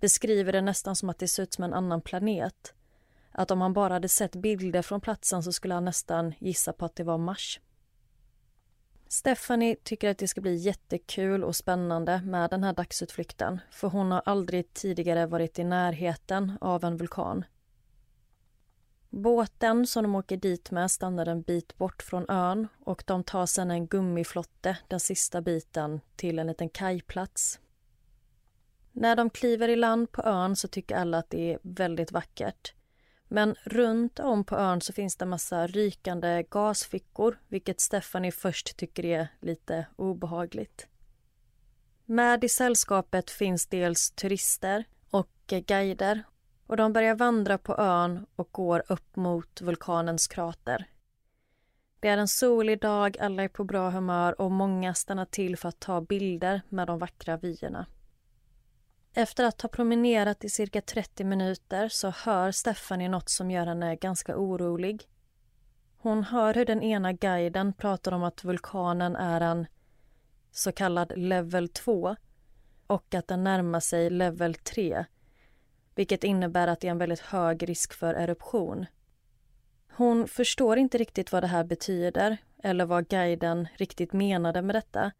[0.00, 2.74] beskriver det nästan som att det ser ut som en annan planet
[3.32, 6.84] att om han bara hade sett bilder från platsen så skulle han nästan gissa på
[6.84, 7.60] att det var Mars.
[9.08, 14.12] Stephanie tycker att det ska bli jättekul och spännande med den här dagsutflykten för hon
[14.12, 17.44] har aldrig tidigare varit i närheten av en vulkan.
[19.10, 23.46] Båten som de åker dit med stannar en bit bort från ön och de tar
[23.46, 27.60] sedan en gummiflotte den sista biten till en liten kajplats.
[28.92, 32.74] När de kliver i land på ön så tycker alla att det är väldigt vackert.
[33.28, 38.76] Men runt om på ön så finns det en massa rykande gasfickor vilket Stephanie först
[38.76, 40.86] tycker är lite obehagligt.
[42.04, 46.22] Med i sällskapet finns dels turister och guider
[46.70, 50.84] och de börjar vandra på ön och går upp mot vulkanens krater.
[52.00, 55.68] Det är en solig dag, alla är på bra humör och många stannar till för
[55.68, 57.86] att ta bilder med de vackra vyerna.
[59.14, 63.96] Efter att ha promenerat i cirka 30 minuter så hör Stephanie något som gör henne
[63.96, 65.08] ganska orolig.
[65.98, 69.66] Hon hör hur den ena guiden pratar om att vulkanen är en
[70.50, 72.16] så kallad level 2
[72.86, 75.04] och att den närmar sig level 3
[76.00, 78.86] vilket innebär att det är en väldigt hög risk för eruption.
[79.92, 85.12] Hon förstår inte riktigt vad det här betyder eller vad guiden riktigt menade med detta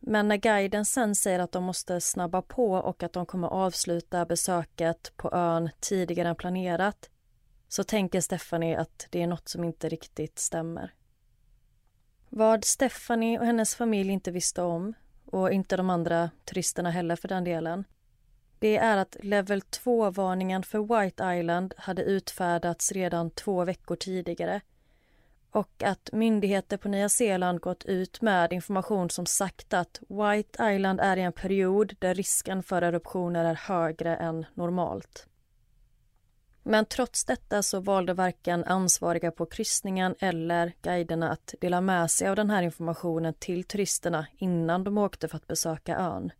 [0.00, 4.26] men när guiden sen säger att de måste snabba på och att de kommer avsluta
[4.26, 7.10] besöket på ön tidigare än planerat
[7.68, 10.94] så tänker Stephanie att det är något som inte riktigt stämmer.
[12.28, 14.94] Vad Stephanie och hennes familj inte visste om,
[15.24, 17.84] och inte de andra turisterna heller för den delen,
[18.58, 24.60] det är att level 2-varningen för White Island hade utfärdats redan två veckor tidigare
[25.56, 31.00] och att myndigheter på Nya Zeeland gått ut med information som sagt att White Island
[31.00, 35.26] är i en period där risken för eruptioner är högre än normalt.
[36.62, 42.28] Men trots detta så valde varken ansvariga på kryssningen eller guiderna att dela med sig
[42.28, 46.32] av den här informationen till turisterna innan de åkte för att besöka ön.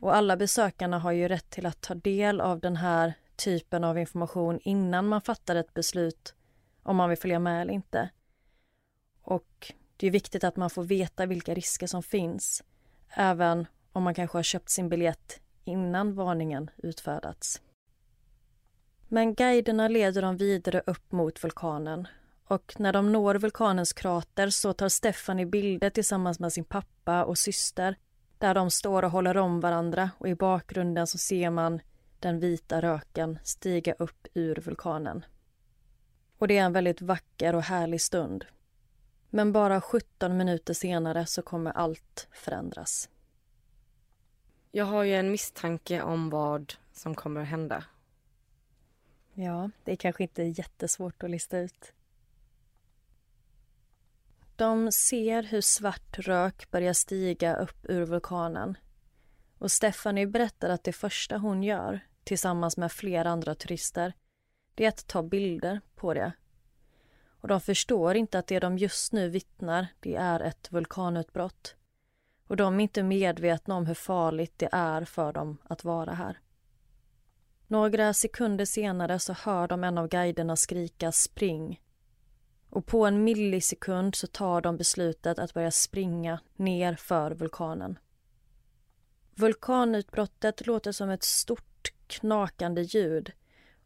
[0.00, 3.98] Och alla besökarna har ju rätt till att ta del av den här typen av
[3.98, 6.34] information innan man fattar ett beslut
[6.82, 8.10] om man vill följa med eller inte.
[9.22, 12.62] Och det är viktigt att man får veta vilka risker som finns,
[13.08, 17.62] även om man kanske har köpt sin biljett innan varningen utfärdats.
[19.08, 22.08] Men guiderna leder dem vidare upp mot vulkanen
[22.44, 27.38] och när de når vulkanens krater så tar Stephanie bilder tillsammans med sin pappa och
[27.38, 27.96] syster
[28.40, 31.80] där de står och håller om varandra och i bakgrunden så ser man
[32.18, 35.24] den vita röken stiga upp ur vulkanen.
[36.38, 38.44] Och det är en väldigt vacker och härlig stund.
[39.30, 43.08] Men bara 17 minuter senare så kommer allt förändras.
[44.70, 47.84] Jag har ju en misstanke om vad som kommer att hända.
[49.34, 51.92] Ja, det är kanske inte jättesvårt att lista ut.
[54.60, 58.78] De ser hur svart rök börjar stiga upp ur vulkanen.
[59.58, 64.12] Och Stephanie berättar att det första hon gör, tillsammans med flera andra turister,
[64.74, 66.32] det är att ta bilder på det.
[67.40, 71.74] Och de förstår inte att det de just nu vittnar, det är ett vulkanutbrott.
[72.46, 76.38] Och de är inte medvetna om hur farligt det är för dem att vara här.
[77.66, 81.80] Några sekunder senare så hör de en av guiderna skrika spring
[82.70, 87.98] och på en millisekund så tar de beslutet att börja springa ner för vulkanen.
[89.34, 93.32] Vulkanutbrottet låter som ett stort knakande ljud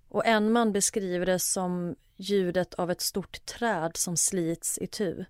[0.09, 5.25] och en man beskriver det som ljudet av ett stort träd som slits i tu.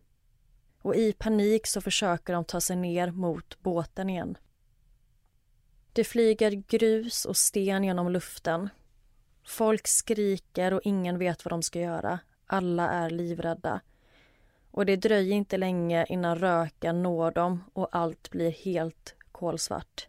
[0.82, 4.38] Och i panik så försöker de ta sig ner mot båten igen.
[5.92, 8.68] Det flyger grus och sten genom luften.
[9.46, 12.18] Folk skriker och ingen vet vad de ska göra.
[12.46, 13.80] Alla är livrädda.
[14.70, 20.08] Och det dröjer inte länge innan röken når dem och allt blir helt kolsvart.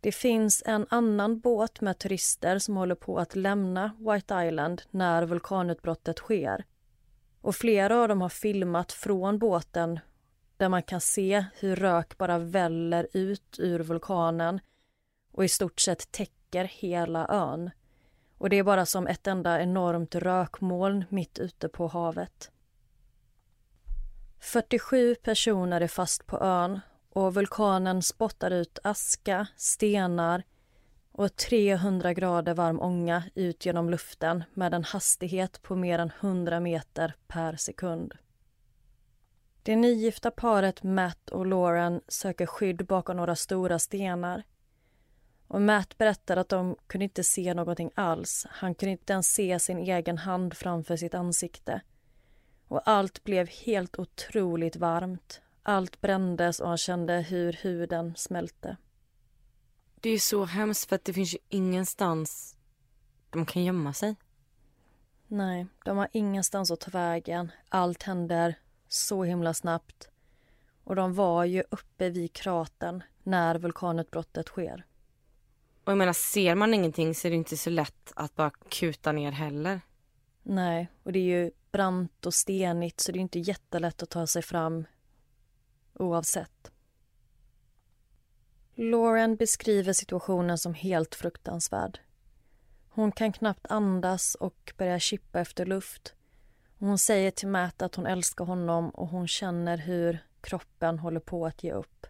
[0.00, 5.26] Det finns en annan båt med turister som håller på att lämna White Island när
[5.26, 6.64] vulkanutbrottet sker.
[7.40, 10.00] Och flera av dem har filmat från båten
[10.56, 14.60] där man kan se hur rök bara väller ut ur vulkanen
[15.32, 17.70] och i stort sett täcker hela ön.
[18.40, 22.50] Och det är bara som ett enda enormt rökmoln mitt ute på havet.
[24.38, 26.80] 47 personer är fast på ön
[27.10, 30.42] och vulkanen spottar ut aska, stenar
[31.12, 36.60] och 300 grader varm ånga ut genom luften med en hastighet på mer än 100
[36.60, 38.14] meter per sekund.
[39.62, 44.42] Det nygifta paret Matt och Lauren söker skydd bakom några stora stenar
[45.50, 48.46] och Matt berättar att de kunde inte se någonting alls.
[48.50, 51.80] Han kunde inte ens se sin egen hand framför sitt ansikte.
[52.68, 55.40] Och allt blev helt otroligt varmt.
[55.62, 58.76] Allt brändes och han kände hur huden smälte.
[60.00, 62.56] Det är så hemskt för att det finns ju ingenstans
[63.30, 64.16] de kan gömma sig.
[65.26, 67.52] Nej, de har ingenstans att ta vägen.
[67.68, 68.54] Allt händer
[68.88, 70.08] så himla snabbt.
[70.84, 74.86] Och de var ju uppe vid kratern när vulkanutbrottet sker.
[75.90, 79.12] Och jag menar, ser man ingenting så är det inte så lätt att bara kuta
[79.12, 79.80] ner heller.
[80.42, 84.26] Nej, och det är ju brant och stenigt så det är inte jättelätt att ta
[84.26, 84.86] sig fram
[85.94, 86.72] oavsett.
[88.74, 92.00] Lauren beskriver situationen som helt fruktansvärd.
[92.88, 96.14] Hon kan knappt andas och börjar kippa efter luft.
[96.78, 101.46] Hon säger till Matt att hon älskar honom och hon känner hur kroppen håller på
[101.46, 102.06] att ge upp.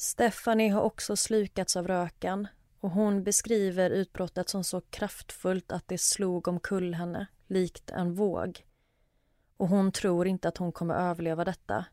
[0.00, 2.48] Stephanie har också slukats av röken
[2.80, 8.66] och hon beskriver utbrottet som så kraftfullt att det slog omkull henne, likt en våg.
[9.56, 11.84] Och hon tror inte att hon kommer överleva detta.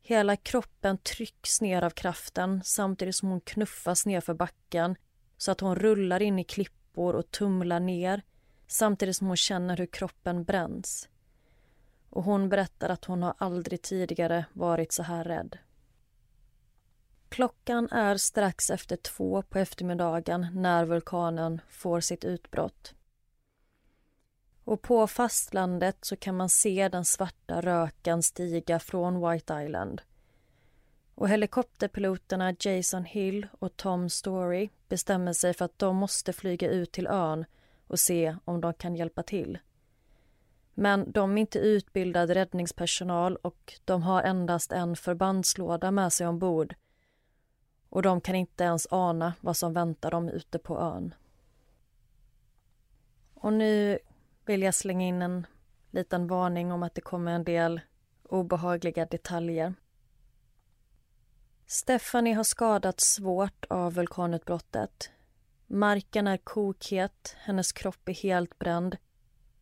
[0.00, 4.96] Hela kroppen trycks ner av kraften samtidigt som hon knuffas ner för backen
[5.36, 8.22] så att hon rullar in i klippor och tumlar ner
[8.66, 11.08] samtidigt som hon känner hur kroppen bränns.
[12.10, 15.58] Och hon berättar att hon har aldrig tidigare varit så här rädd.
[17.28, 22.94] Klockan är strax efter två på eftermiddagen när vulkanen får sitt utbrott.
[24.64, 30.02] Och på fastlandet så kan man se den svarta röken stiga från White Island.
[31.14, 36.92] Och helikopterpiloterna Jason Hill och Tom Story bestämmer sig för att de måste flyga ut
[36.92, 37.44] till ön
[37.86, 39.58] och se om de kan hjälpa till.
[40.74, 46.74] Men de är inte utbildad räddningspersonal och de har endast en förbandslåda med sig ombord
[47.88, 51.14] och de kan inte ens ana vad som väntar dem ute på ön.
[53.34, 53.98] Och nu
[54.44, 55.46] vill jag slänga in en
[55.90, 57.80] liten varning om att det kommer en del
[58.22, 59.74] obehagliga detaljer.
[61.66, 65.10] Stephanie har skadats svårt av vulkanutbrottet.
[65.66, 68.96] Marken är kokhet, hennes kropp är helt bränd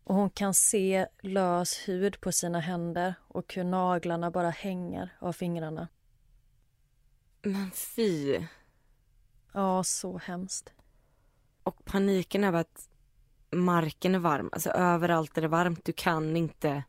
[0.04, 5.32] och hon kan se lös hud på sina händer och hur naglarna bara hänger av
[5.32, 5.88] fingrarna.
[7.52, 8.40] Men fy.
[9.52, 10.72] Ja, så hemskt.
[11.62, 12.88] Och paniken över att
[13.50, 16.84] marken är varm, alltså överallt är det varmt, du kan inte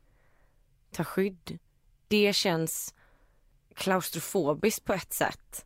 [0.91, 1.59] ta skydd.
[2.07, 2.95] Det känns
[3.75, 5.65] klaustrofobiskt på ett sätt.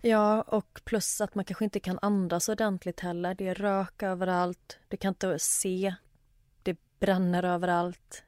[0.00, 3.34] Ja, och plus att man kanske inte kan andas ordentligt heller.
[3.34, 5.94] Det är rök överallt, du kan inte se,
[6.62, 8.24] det bränner överallt.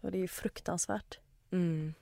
[0.00, 1.18] Och det är ju fruktansvärt.
[1.50, 1.94] Mm.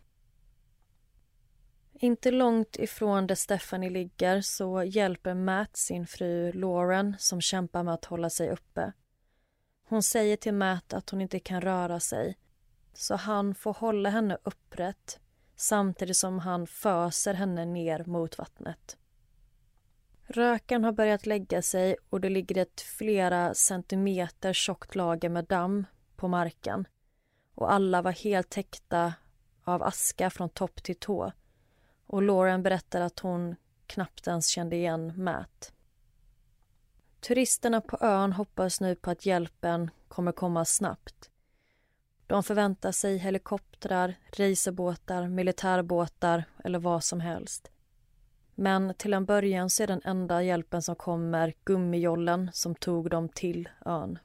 [2.03, 7.95] Inte långt ifrån där Stephanie ligger så hjälper Matt sin fru Lauren som kämpar med
[7.95, 8.93] att hålla sig uppe.
[9.89, 12.39] Hon säger till Matt att hon inte kan röra sig
[12.95, 15.21] så han får hålla henne upprätt
[15.57, 18.97] samtidigt som han föser henne ner mot vattnet.
[20.27, 25.87] Röken har börjat lägga sig och det ligger ett flera centimeter tjockt lager med damm
[26.17, 26.89] på marken
[27.55, 29.15] och alla var helt täckta
[29.65, 31.33] av aska från topp till tå
[32.11, 33.57] och Lauren berättar att hon
[33.87, 35.73] knappt ens kände igen Matt.
[37.21, 41.31] Turisterna på ön hoppas nu på att hjälpen kommer komma snabbt.
[42.27, 47.71] De förväntar sig helikoptrar, racerbåtar, militärbåtar eller vad som helst.
[48.55, 53.29] Men till en början så är den enda hjälpen som kommer gummijollen som tog dem
[53.29, 54.19] till ön.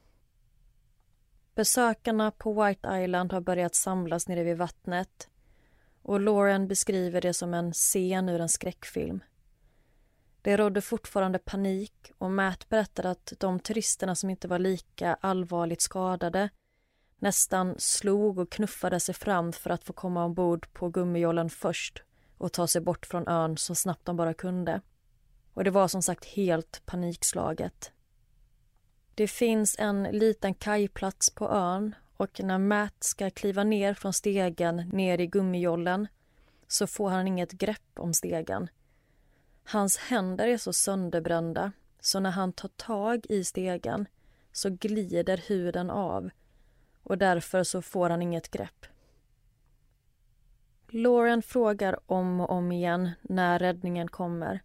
[1.54, 5.28] Besökarna på White Island har börjat samlas nere vid vattnet
[6.06, 9.20] och Lauren beskriver det som en scen ur en skräckfilm.
[10.42, 15.80] Det rådde fortfarande panik och Matt berättade att de turisterna som inte var lika allvarligt
[15.80, 16.50] skadade
[17.18, 22.02] nästan slog och knuffade sig fram för att få komma ombord på gummijollen först
[22.38, 24.80] och ta sig bort från ön så snabbt de bara kunde.
[25.54, 27.92] Och det var som sagt helt panikslaget.
[29.14, 34.76] Det finns en liten kajplats på ön och när Matt ska kliva ner från stegen
[34.76, 36.08] ner i gummijollen
[36.66, 38.68] så får han inget grepp om stegen.
[39.64, 44.06] Hans händer är så sönderbrända så när han tar tag i stegen
[44.52, 46.30] så glider huden av
[47.02, 48.86] och därför så får han inget grepp.
[50.88, 54.62] Lauren frågar om och om igen när räddningen kommer.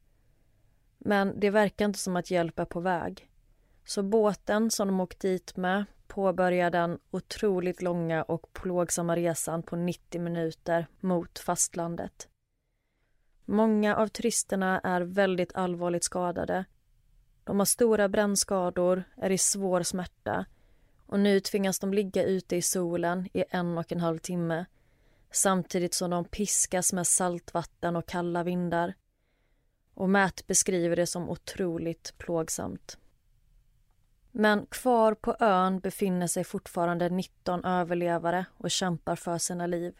[0.97, 3.29] Men det verkar inte som att hjälp är på väg.
[3.85, 9.75] Så båten som de åkt dit med påbörjar den otroligt långa och plågsamma resan på
[9.75, 12.27] 90 minuter mot fastlandet.
[13.45, 16.65] Många av turisterna är väldigt allvarligt skadade.
[17.43, 20.45] De har stora brännskador, är i svår smärta
[21.05, 24.65] och nu tvingas de ligga ute i solen i en och en halv timme
[25.31, 28.93] samtidigt som de piskas med saltvatten och kalla vindar.
[29.93, 32.97] Och Matt beskriver det som otroligt plågsamt.
[34.31, 39.99] Men kvar på ön befinner sig fortfarande 19 överlevare och kämpar för sina liv.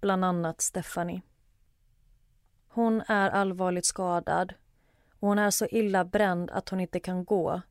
[0.00, 1.22] Bland annat Stephanie.
[2.68, 4.54] Hon är allvarligt skadad
[5.20, 7.62] och hon är så illa bränd att hon inte kan gå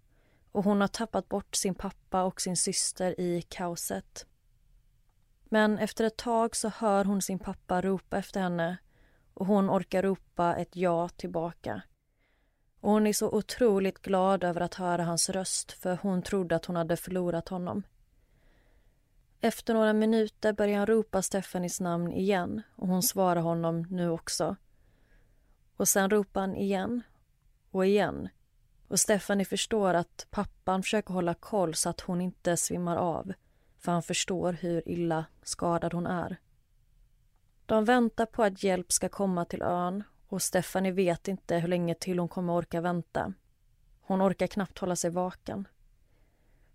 [0.52, 4.26] och hon har tappat bort sin pappa och sin syster i kaoset.
[5.44, 8.78] Men efter ett tag så hör hon sin pappa ropa efter henne
[9.34, 11.82] och hon orkar ropa ett ja tillbaka.
[12.82, 16.66] Och hon är så otroligt glad över att höra hans röst för hon trodde att
[16.66, 17.84] hon hade förlorat honom.
[19.42, 24.56] Efter några minuter börjar han ropa Stephanies namn igen och hon svarar honom nu också.
[25.78, 27.02] Och sen ropar han igen
[27.72, 28.30] och igen.
[28.88, 33.34] Och Stephanie förstår att pappan försöker hålla koll så att hon inte svimmar av
[33.78, 36.38] för han förstår hur illa skadad hon är.
[37.66, 41.96] De väntar på att hjälp ska komma till ön och Stephanie vet inte hur länge
[41.96, 43.34] till hon kommer orka vänta.
[44.02, 45.68] Hon orkar knappt hålla sig vaken.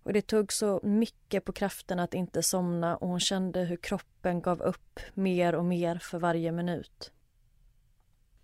[0.03, 4.41] Och det tog så mycket på kraften att inte somna och hon kände hur kroppen
[4.41, 7.11] gav upp mer och mer för varje minut.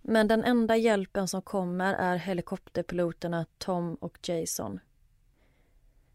[0.02, 4.80] Men den enda hjälpen som kommer är helikopterpiloterna Tom och Jason.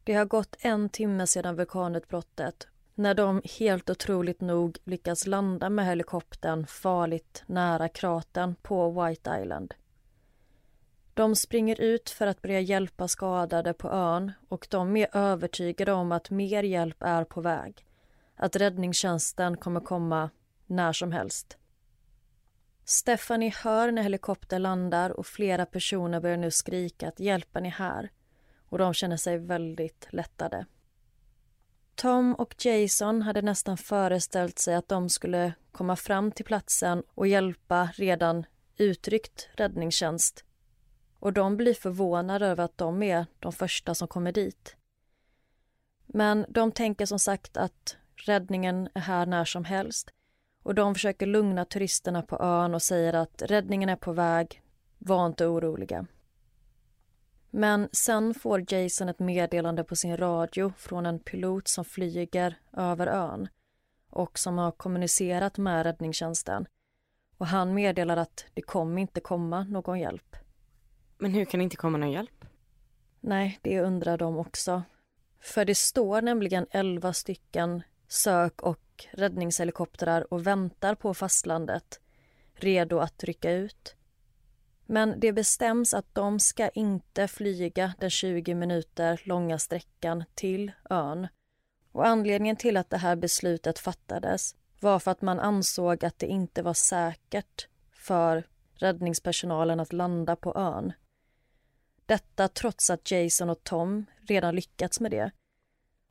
[0.04, 2.68] Det har gått en timme sedan vulkanutbrottet
[2.98, 9.74] när de helt otroligt nog lyckas landa med helikoptern farligt nära kratern på White Island.
[11.14, 16.12] De springer ut för att börja hjälpa skadade på ön och de är övertygade om
[16.12, 17.86] att mer hjälp är på väg.
[18.36, 20.30] Att räddningstjänsten kommer komma
[20.66, 21.58] när som helst.
[22.84, 28.10] Stephanie hör när helikoptern landar och flera personer börjar nu skrika att hjälpen är här
[28.68, 30.66] och de känner sig väldigt lättade.
[31.98, 37.26] Tom och Jason hade nästan föreställt sig att de skulle komma fram till platsen och
[37.26, 38.46] hjälpa redan
[38.76, 40.44] utryckt räddningstjänst.
[41.18, 44.76] och de blir förvånade över att de är de första som kommer dit.
[46.06, 50.10] Men de tänker som sagt att räddningen är här när som helst
[50.62, 54.62] och de försöker lugna turisterna på ön och säger att räddningen är på väg,
[54.98, 56.06] var inte oroliga.
[57.50, 63.06] Men sen får Jason ett meddelande på sin radio från en pilot som flyger över
[63.06, 63.48] ön
[64.10, 66.66] och som har kommunicerat med räddningstjänsten.
[67.38, 70.36] Och han meddelar att det kommer inte komma någon hjälp.
[71.18, 72.44] Men hur kan det inte komma någon hjälp?
[73.20, 74.82] Nej, det undrar de också.
[75.40, 82.00] För det står nämligen elva stycken sök och räddningshelikoptrar och väntar på fastlandet,
[82.54, 83.96] redo att rycka ut.
[84.90, 91.28] Men det bestäms att de ska inte flyga den 20 minuter långa sträckan till ön.
[91.92, 96.26] Och anledningen till att det här beslutet fattades var för att man ansåg att det
[96.26, 100.92] inte var säkert för räddningspersonalen att landa på ön.
[102.06, 105.30] Detta trots att Jason och Tom redan lyckats med det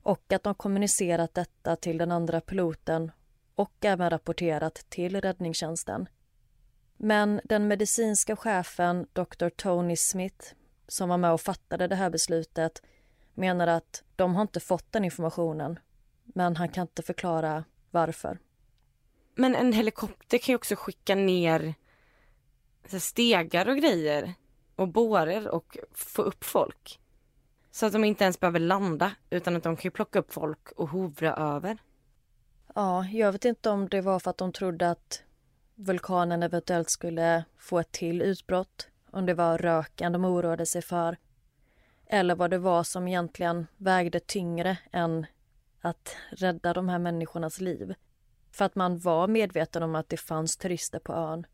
[0.04, 3.12] och att de kommunicerat detta till den andra piloten
[3.56, 6.08] och även rapporterat till räddningstjänsten.
[6.98, 9.50] Men den medicinska chefen, Dr.
[9.50, 10.54] Tony Smith,
[10.88, 12.82] som var med och fattade det här beslutet
[13.34, 15.80] menar att de har inte fått den informationen,
[16.24, 18.40] men han kan inte förklara varför.
[19.36, 21.74] Men en helikopter kan ju också skicka ner
[23.00, 24.34] stegar och grejer
[24.76, 27.00] och bårar och få upp folk.
[27.72, 30.90] Så att de inte ens behöver landa utan att de kan plocka upp folk och
[30.90, 31.78] hovra över.
[32.76, 35.24] Ja, jag vet inte om det var för att de trodde att
[35.78, 38.88] vulkanen eventuellt skulle få ett till utbrott.
[39.12, 41.18] Om det var röken de oroade sig för.
[42.06, 45.26] Eller vad det var som egentligen vägde tyngre än
[45.82, 47.94] att rädda de här människornas liv.
[48.52, 51.46] För att man var medveten om att det fanns turister på ön.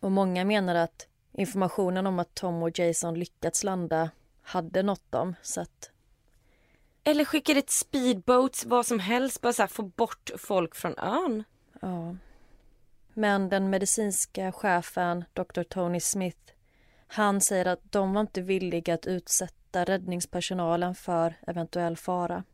[0.00, 4.10] Och många menar att informationen om att Tom och Jason lyckats landa
[4.42, 5.34] hade nått dem.
[5.42, 5.90] Så att...
[7.04, 11.44] Eller skickar ett speedboat, vad som helst, bara så här, få bort folk från ön.
[11.80, 12.16] Ja.
[13.18, 15.62] Men den medicinska chefen, Dr.
[15.62, 16.52] Tony Smith,
[17.06, 22.44] han säger att de var inte villiga att utsätta räddningspersonalen för eventuell fara.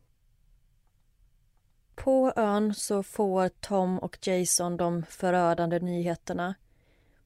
[1.95, 6.55] På ön så får Tom och Jason de förödande nyheterna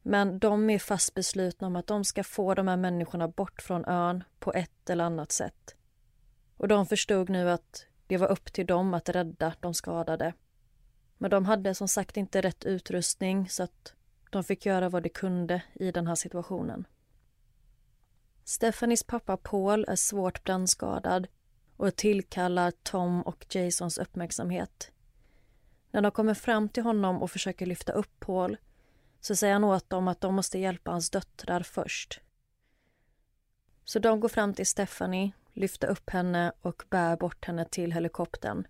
[0.02, 3.86] men de är fast beslutna om att de ska få de här människorna bort från
[3.86, 5.76] ön på ett eller annat sätt.
[6.58, 10.34] Och de förstod nu att det var upp till dem att rädda de skadade.
[11.22, 13.94] Men de hade som sagt inte rätt utrustning så att
[14.30, 16.88] de fick göra vad de kunde i den här situationen.
[18.44, 21.28] Stephanies pappa Paul är svårt brännskadad
[21.78, 24.92] och tillkallar Tom och Jasons uppmärksamhet.
[25.92, 28.58] När de kommer fram till honom och försöker lyfta upp Paul
[29.22, 32.22] så säger han åt dem att de måste hjälpa hans döttrar först.
[33.86, 38.68] Så de går fram till Stephanie, lyfter upp henne och bär bort henne till helikoptern.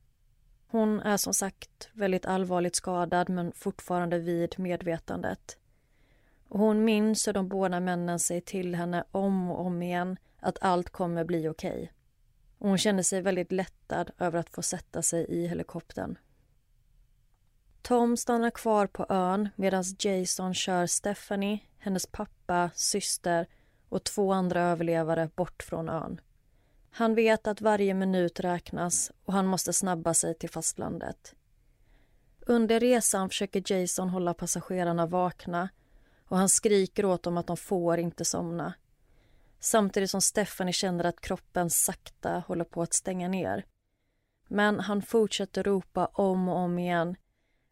[0.71, 5.57] Hon är som sagt väldigt allvarligt skadad men fortfarande vid medvetandet.
[6.47, 10.57] Och hon minns hur de båda männen säger till henne om och om igen att
[10.61, 11.71] allt kommer bli okej.
[11.71, 11.87] Okay.
[12.57, 16.17] hon känner sig väldigt lättad över att få sätta sig i helikoptern.
[17.81, 23.47] Tom stannar kvar på ön medan Jason kör Stephanie, hennes pappa, syster
[23.89, 26.21] och två andra överlevare bort från ön.
[26.91, 31.35] Han vet att varje minut räknas och han måste snabba sig till fastlandet.
[32.39, 35.69] Under resan försöker Jason hålla passagerarna vakna
[36.25, 38.73] och han skriker åt dem att de får inte somna.
[39.59, 43.65] Samtidigt som Stephanie känner att kroppen sakta håller på att stänga ner.
[44.47, 47.15] Men han fortsätter ropa om och om igen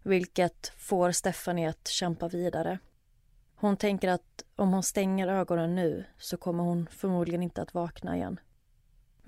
[0.03, 2.79] vilket får Stephanie att kämpa vidare.
[3.55, 8.15] Hon tänker att om hon stänger ögonen nu så kommer hon förmodligen inte att vakna
[8.15, 8.39] igen.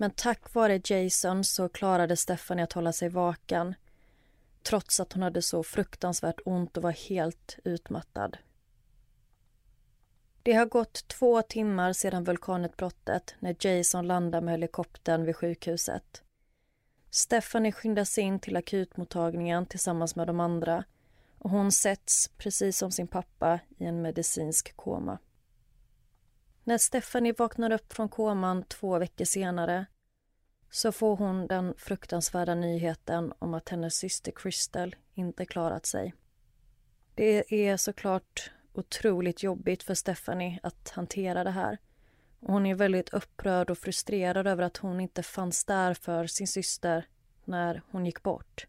[0.00, 3.74] Men tack vare Jason så klarade Stephanie att hålla sig vaken
[4.62, 8.38] trots att hon hade så fruktansvärt ont och var helt utmattad.
[10.42, 16.22] Det har gått två timmar sedan vulkanutbrottet när Jason landar med helikoptern vid sjukhuset.
[17.10, 20.84] Stephanie skyndas in till akutmottagningen tillsammans med de andra
[21.38, 25.18] och hon sätts, precis som sin pappa, i en medicinsk koma.
[26.64, 29.86] När Stephanie vaknar upp från koman två veckor senare
[30.70, 36.14] så får hon den fruktansvärda nyheten om att hennes syster Crystal inte klarat sig.
[37.14, 41.78] Det är såklart otroligt jobbigt för Stephanie att hantera det här.
[42.40, 47.06] Hon är väldigt upprörd och frustrerad över att hon inte fanns där för sin syster
[47.44, 48.66] när hon gick bort.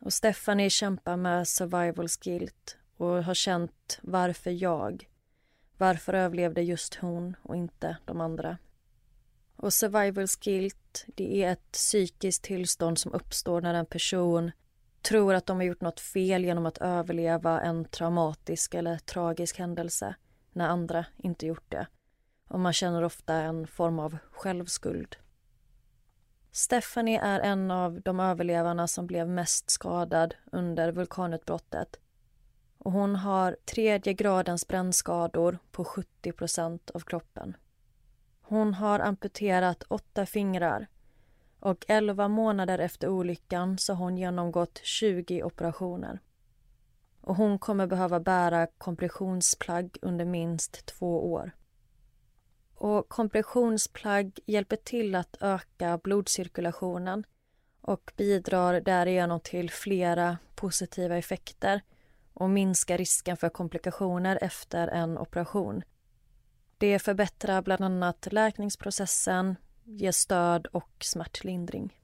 [0.00, 5.08] Och Stephanie kämpar med survival guilt och har känt varför jag?
[5.78, 8.58] Varför överlevde just hon och inte de andra?
[9.56, 14.52] Och survival guilt, det är ett psykiskt tillstånd som uppstår när en person
[15.02, 20.14] tror att de har gjort något fel genom att överleva en traumatisk eller tragisk händelse
[20.52, 21.86] när andra inte gjort det.
[22.48, 25.16] Och man känner ofta en form av självskuld.
[26.52, 32.00] Stephanie är en av de överlevarna som blev mest skadad under vulkanutbrottet.
[32.86, 37.56] Och hon har tredje gradens brännskador på 70 procent av kroppen.
[38.40, 40.86] Hon har amputerat åtta fingrar
[41.60, 46.20] och 11 månader efter olyckan så har hon genomgått 20 operationer.
[47.20, 51.50] Och hon kommer behöva bära kompressionsplagg under minst två år.
[52.74, 57.24] Och kompressionsplagg hjälper till att öka blodcirkulationen
[57.80, 61.80] och bidrar därigenom till flera positiva effekter
[62.36, 65.82] och minska risken för komplikationer efter en operation.
[66.78, 72.00] Det förbättrar bland annat läkningsprocessen, ger stöd och smärtlindring.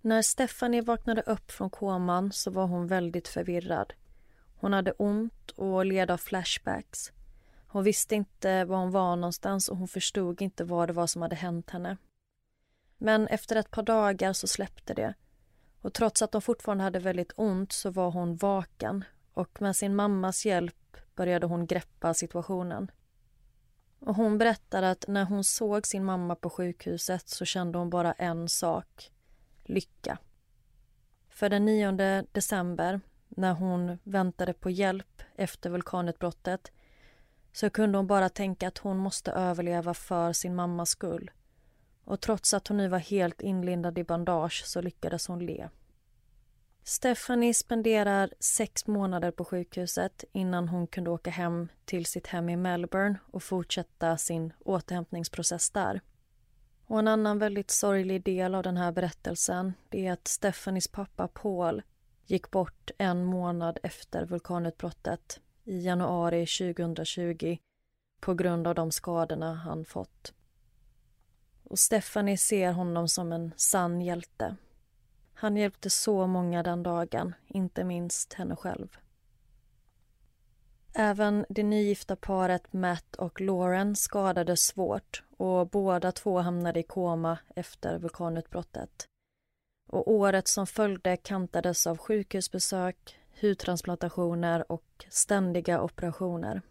[0.00, 3.92] När Stephanie vaknade upp från koman så var hon väldigt förvirrad.
[4.56, 7.12] Hon hade ont och led av flashbacks.
[7.66, 11.22] Hon visste inte var hon var någonstans och hon förstod inte vad det var som
[11.22, 11.96] hade hänt henne.
[12.98, 15.14] Men efter ett par dagar så släppte det.
[15.86, 19.96] Och trots att hon fortfarande hade väldigt ont så var hon vaken och med sin
[19.96, 22.90] mammas hjälp började hon greppa situationen.
[23.98, 28.12] Och hon berättade att när hon såg sin mamma på sjukhuset så kände hon bara
[28.12, 29.12] en sak.
[29.64, 30.18] Lycka.
[31.28, 31.92] För den 9
[32.32, 36.72] december, när hon väntade på hjälp efter vulkanutbrottet
[37.52, 41.30] så kunde hon bara tänka att hon måste överleva för sin mammas skull.
[42.06, 45.68] Och trots att hon nu var helt inlindad i bandage så lyckades hon le.
[46.82, 52.56] Stephanie spenderar sex månader på sjukhuset innan hon kunde åka hem till sitt hem i
[52.56, 56.00] Melbourne och fortsätta sin återhämtningsprocess där.
[56.86, 61.82] Och en annan väldigt sorglig del av den här berättelsen är att Stephanies pappa Paul
[62.26, 67.56] gick bort en månad efter vulkanutbrottet i januari 2020
[68.20, 70.32] på grund av de skadorna han fått.
[71.70, 74.56] Och Stephanie ser honom som en sann hjälte
[75.38, 78.96] han hjälpte så många den dagen, inte minst henne själv.
[80.94, 87.38] Även det nygifta paret Matt och Lauren skadades svårt och båda två hamnade i koma
[87.56, 89.08] efter vulkanutbrottet.
[89.88, 96.62] Och året som följde kantades av sjukhusbesök, hudtransplantationer och ständiga operationer.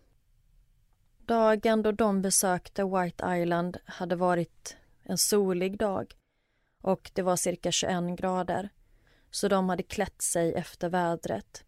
[1.26, 6.16] Dagen då de besökte White Island hade varit en solig dag
[6.82, 8.70] och det var cirka 21 grader.
[9.32, 11.64] Så de hade klätt sig efter vädret.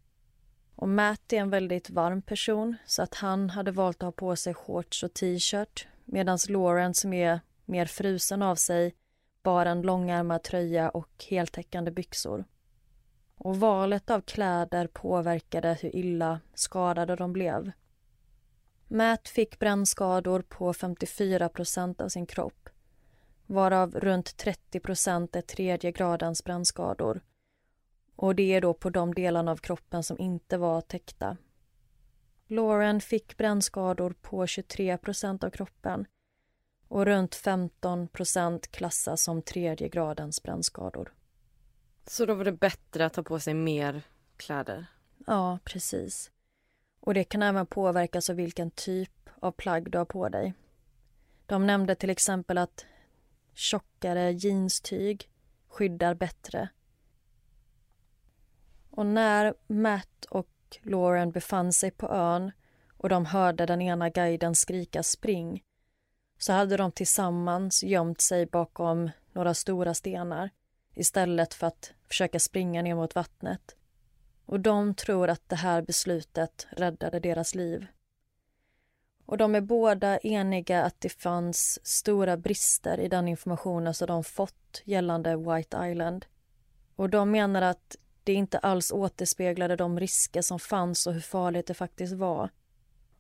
[0.76, 4.36] Och Matt är en väldigt varm person så att han hade valt att ha på
[4.36, 8.96] sig shorts och t-shirt medan Lauren som är mer frusen av sig
[9.44, 12.46] bar en långärmad tröja och heltäckande byxor.
[13.36, 17.72] Och valet av kläder påverkade hur illa skadade de blev.
[18.88, 22.70] Matt fick brännskador på 54 procent av sin kropp
[23.48, 27.22] varav runt 30 procent är tredje gradens brännskador.
[28.16, 31.38] Och det är då på de delarna av kroppen som inte var täckta.
[32.48, 36.06] Lauren fick brännskador på 23 procent av kroppen
[36.88, 41.14] och runt 15 procent klassas som tredje gradens brännskador.
[42.06, 44.02] Så då var det bättre att ta på sig mer
[44.38, 44.86] kläder?
[45.26, 46.32] Ja, precis.
[47.00, 50.54] Och det kan även påverkas av vilken typ av plagg du har på dig.
[51.46, 52.86] De nämnde till exempel att
[53.58, 55.30] tjockare jeanstyg
[55.68, 56.70] skyddar bättre.
[58.90, 62.52] Och när Matt och Lauren befann sig på ön
[62.98, 65.64] och de hörde den ena guiden skrika spring
[66.38, 70.50] så hade de tillsammans gömt sig bakom några stora stenar
[70.96, 73.76] istället för att försöka springa ner mot vattnet.
[74.46, 77.88] Och de tror att det här beslutet räddade deras liv.
[79.28, 84.24] Och de är båda eniga att det fanns stora brister i den informationen som de
[84.24, 86.26] fått gällande White Island.
[86.96, 91.68] Och de menar att det inte alls återspeglade de risker som fanns och hur farligt
[91.68, 92.50] det faktiskt var.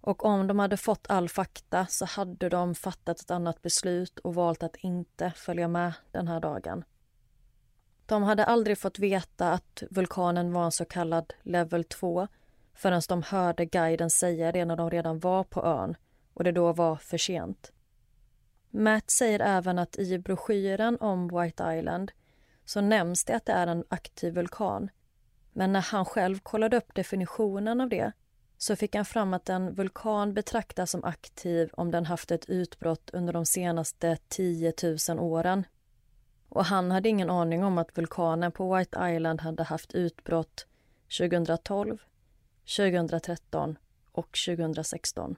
[0.01, 4.35] Och om de hade fått all fakta så hade de fattat ett annat beslut och
[4.35, 6.83] valt att inte följa med den här dagen.
[8.05, 12.27] De hade aldrig fått veta att vulkanen var en så kallad level 2
[12.77, 15.95] förrän de hörde guiden säga det när de redan var på ön
[16.33, 17.71] och det då var för sent.
[18.69, 22.11] Matt säger även att i broschyren om White Island
[22.65, 24.89] så nämns det att det är en aktiv vulkan.
[25.53, 28.11] Men när han själv kollade upp definitionen av det
[28.57, 33.09] så fick han fram att en vulkan betraktas som aktiv om den haft ett utbrott
[33.13, 34.73] under de senaste 10
[35.09, 35.63] 000 åren.
[36.49, 40.67] Och han hade ingen aning om att vulkanen på White Island hade haft utbrott
[41.17, 41.97] 2012,
[42.75, 43.77] 2013
[44.11, 45.35] och 2016.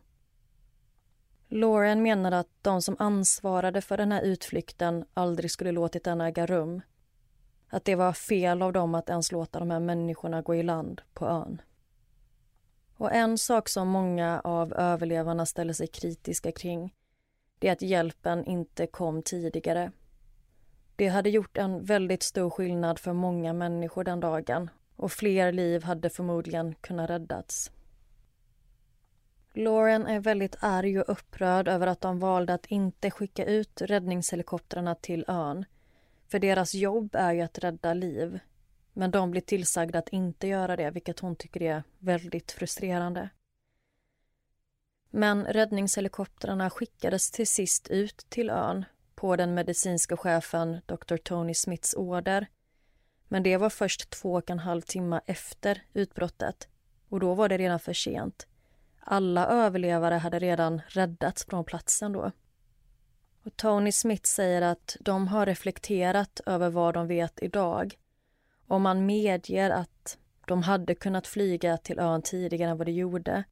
[1.47, 6.45] Lauren menade att de som ansvarade för den här utflykten aldrig skulle låtit den äga
[6.45, 6.81] rum.
[7.67, 11.01] Att det var fel av dem att ens låta de här människorna gå i land
[11.13, 11.61] på ön.
[12.95, 16.93] Och en sak som många av överlevarna ställer sig kritiska kring
[17.59, 19.91] det är att hjälpen inte kom tidigare.
[20.95, 24.69] Det hade gjort en väldigt stor skillnad för många människor den dagen
[24.99, 27.71] och fler liv hade förmodligen kunnat räddas.
[29.53, 34.95] Lauren är väldigt arg och upprörd över att de valde att inte skicka ut räddningshelikoptrarna
[34.95, 35.65] till ön.
[36.27, 38.39] För deras jobb är ju att rädda liv.
[38.93, 43.29] Men de blir tillsagda att inte göra det, vilket hon tycker är väldigt frustrerande.
[45.09, 48.85] Men räddningshelikoptrarna skickades till sist ut till ön
[49.15, 51.17] på den medicinska chefen Dr.
[51.17, 52.47] Tony Smiths order.
[53.31, 56.67] Men det var först två och en halv timme efter utbrottet
[57.09, 58.47] och då var det redan för sent.
[58.99, 62.31] Alla överlevare hade redan räddats från platsen då.
[63.43, 67.97] Och Tony Smith säger att de har reflekterat över vad de vet idag
[68.67, 70.17] och man medger att
[70.47, 73.43] de hade kunnat flyga till ön tidigare än vad de gjorde.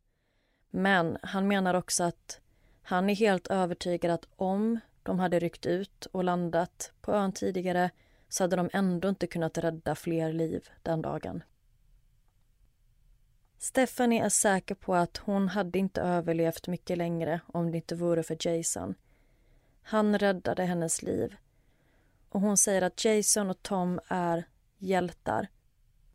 [0.70, 2.40] Men han menar också att
[2.82, 7.92] han är helt övertygad att om de hade ryckt ut och landat på ön tidigare
[8.30, 11.44] så hade de ändå inte kunnat rädda fler liv den dagen.
[13.58, 18.24] Stephanie är säker på att hon hade inte överlevt mycket längre om det inte vore
[18.24, 18.96] för Jason.
[19.82, 21.36] Han räddade hennes liv.
[22.30, 24.48] Och hon säger att Jason och Tom är
[24.78, 25.48] hjältar.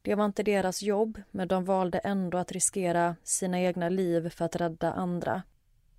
[0.03, 4.45] Det var inte deras jobb, men de valde ändå att riskera sina egna liv för
[4.45, 5.43] att rädda andra.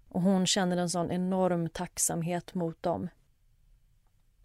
[0.10, 3.10] Och hon känner en sån enorm tacksamhet mot dem.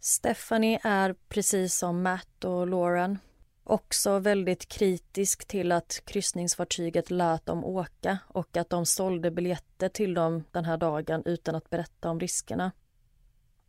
[0.01, 3.19] Stephanie är precis som Matt och Lauren
[3.65, 10.15] också väldigt kritisk till att kryssningsfartyget lät dem åka och att de sålde biljetter till
[10.15, 12.73] dem den här dagen utan att berätta om riskerna.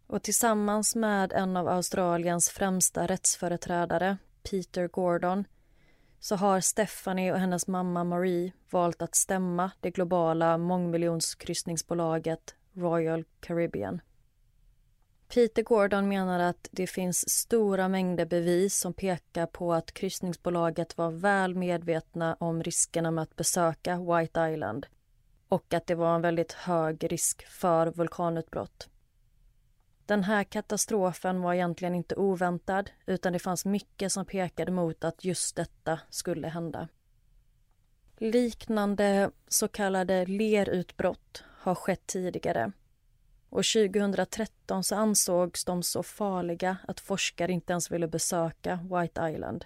[0.08, 4.18] Och tillsammans med en av Australiens främsta rättsföreträdare,
[4.52, 5.46] Peter Gordon
[6.20, 14.02] så har Stephanie och hennes mamma Marie valt att stämma det globala mångmiljonskryssningsbolaget Royal Caribbean.
[15.34, 21.12] Peter Gordon menar att det finns stora mängder bevis som pekar på att kryssningsbolaget var
[21.12, 24.86] väl medvetna om riskerna med att besöka White Island
[25.50, 28.90] och att det var en väldigt hög risk för vulkanutbrott.
[30.06, 35.26] Den här katastrofen var egentligen inte oväntad utan det fanns mycket som pekade mot att
[35.26, 36.88] just detta skulle hända.
[38.18, 42.72] Liknande så kallade lerutbrott har skett tidigare
[43.50, 49.66] och 2013 så ansågs de så farliga att forskare inte ens ville besöka White Island.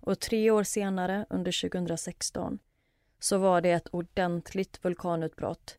[0.00, 2.58] Och tre år senare, under 2016,
[3.20, 5.78] så var det ett ordentligt vulkanutbrott.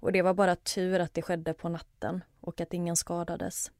[0.00, 3.70] Och det var bara tur att det skedde på natten och att ingen skadades.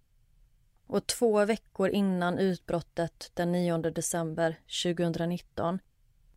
[0.86, 5.78] Och två veckor innan utbrottet den 9 december 2019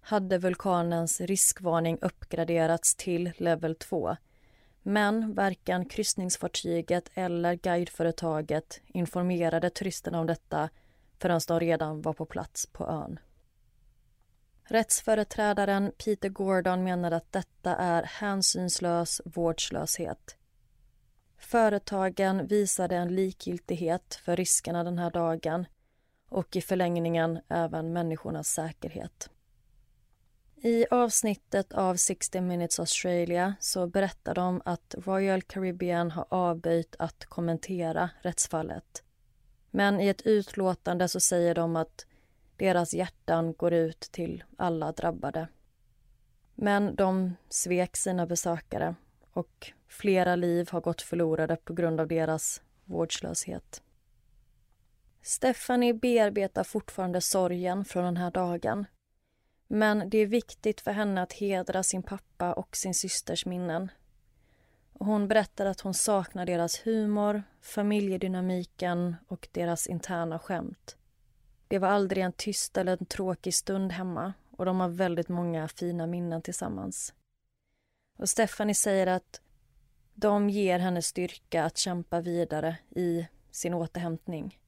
[0.01, 4.15] hade vulkanens riskvarning uppgraderats till level 2
[4.87, 10.69] men varken kryssningsfartyget eller guideföretaget informerade turisterna om detta
[11.19, 13.19] förrän de redan var på plats på ön.
[14.63, 20.37] Rättsföreträdaren Peter Gordon menar att detta är hänsynslös vårdslöshet.
[21.37, 25.65] Företagen visade en likgiltighet för riskerna den här dagen
[26.29, 29.29] och i förlängningen även människornas säkerhet.
[30.57, 37.25] I avsnittet av 60 minutes Australia så berättar de att Royal Caribbean har avböjt att
[37.25, 39.03] kommentera rättsfallet.
[39.71, 42.05] Men i ett utlåtande så säger de att
[42.57, 45.47] deras hjärtan går ut till alla drabbade.
[46.55, 48.95] Men de svek sina besökare
[49.31, 53.81] och flera liv har gått förlorade på grund av deras vårdslöshet.
[55.21, 58.85] Stephanie bearbetar fortfarande sorgen från den här dagen
[59.67, 63.91] men det är viktigt för henne att hedra sin pappa och sin systers minnen.
[64.99, 70.97] hon berättar att hon saknar deras humor, familjedynamiken och deras interna skämt.
[71.67, 75.67] Det var aldrig en tyst eller en tråkig stund hemma och de har väldigt många
[75.67, 77.13] fina minnen tillsammans.
[78.17, 79.41] Och Stephanie säger att
[80.13, 84.59] de ger henne styrka att kämpa vidare i sin återhämtning.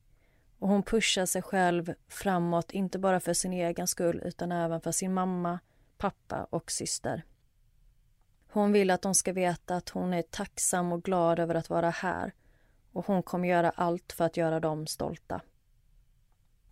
[0.59, 4.91] Och hon pushar sig själv framåt, inte bara för sin egen skull utan även för
[4.91, 5.59] sin mamma,
[5.97, 7.23] pappa och syster.
[8.51, 11.89] Hon vill att de ska veta att hon är tacksam och glad över att vara
[11.89, 12.33] här
[12.91, 15.41] och hon kommer göra allt för att göra dem stolta.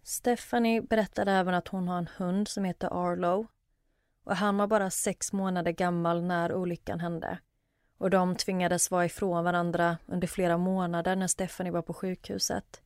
[0.03, 3.47] Stephanie berättade även att hon har en hund som heter Arlo
[4.23, 7.39] och han var bara sex månader gammal när olyckan hände.
[7.97, 12.81] Och de tvingades vara ifrån varandra under flera månader när Stephanie var på sjukhuset.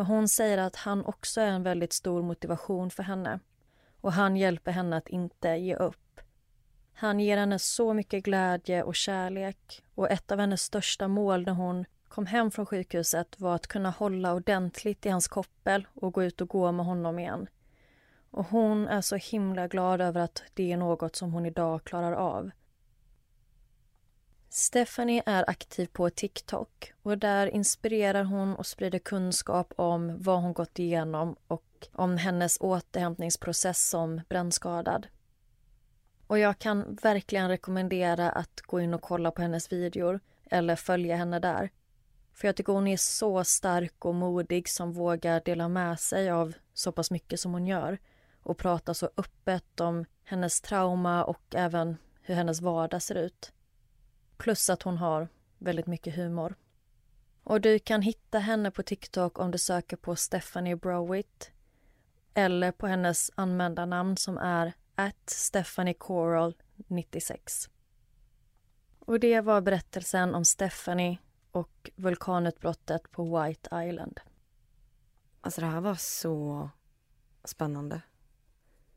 [0.00, 3.40] Men hon säger att han också är en väldigt stor motivation för henne
[4.00, 6.20] och han hjälper henne att inte ge upp.
[6.92, 11.52] Han ger henne så mycket glädje och kärlek och ett av hennes största mål när
[11.52, 16.24] hon kom hem från sjukhuset var att kunna hålla ordentligt i hans koppel och gå
[16.24, 17.46] ut och gå med honom igen.
[18.30, 22.12] Och hon är så himla glad över att det är något som hon idag klarar
[22.12, 22.50] av.
[24.52, 30.52] Stephanie är aktiv på TikTok och där inspirerar hon och sprider kunskap om vad hon
[30.52, 35.06] gått igenom och om hennes återhämtningsprocess som brännskadad.
[36.26, 40.20] Och jag kan verkligen rekommendera att gå in och kolla på hennes videor
[40.50, 41.70] eller följa henne där.
[42.32, 46.52] För jag tycker hon är så stark och modig som vågar dela med sig av
[46.74, 47.98] så pass mycket som hon gör
[48.42, 53.52] och prata så öppet om hennes trauma och även hur hennes vardag ser ut.
[54.40, 55.28] Plus att hon har
[55.58, 56.54] väldigt mycket humor.
[57.44, 61.52] Och du kan hitta henne på TikTok om du söker på Stephanie Browitt
[62.34, 66.54] eller på hennes användarnamn som är at Stephanie Coral
[66.86, 67.70] 96.
[68.98, 71.18] Och det var berättelsen om Stephanie
[71.50, 74.20] och vulkanutbrottet på White Island.
[75.40, 76.70] Alltså det här var så
[77.44, 78.00] spännande.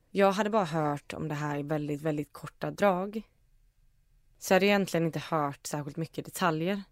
[0.10, 3.22] Jag hade bara hört om det här i väldigt, väldigt korta drag.
[4.44, 6.84] Så jag hade egentligen inte hört särskilt mycket detaljer.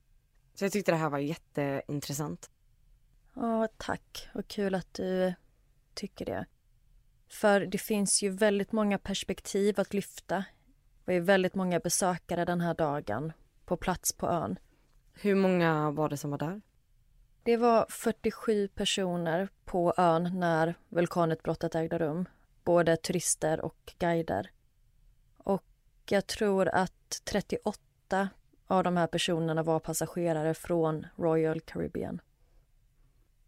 [0.54, 2.50] Så jag tyckte det här var jätteintressant.
[3.34, 4.30] Ja, tack.
[4.34, 5.34] Och kul att du
[5.94, 6.46] tycker det.
[7.30, 10.46] För det finns ju väldigt många perspektiv att lyfta.
[11.06, 13.34] Det är väldigt många besökare den här dagen
[13.66, 14.60] på plats på ön.
[15.14, 16.62] Hur många var det som var där?
[17.44, 22.26] Det var 47 personer på ön när vulkanutbrottet ägde rum.
[22.64, 24.52] Både turister och guider.
[26.12, 28.30] Jag tror att 38
[28.68, 32.22] av de här personerna var passagerare från Royal Caribbean.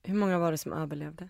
[0.04, 1.30] Hur många var det som överlevde?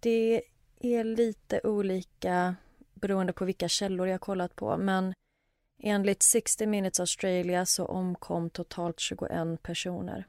[0.00, 0.42] Det
[0.80, 2.56] är lite olika
[2.94, 5.14] beroende på vilka källor jag kollat på men
[5.82, 10.26] enligt 60 Minutes Australia så omkom totalt 21 personer.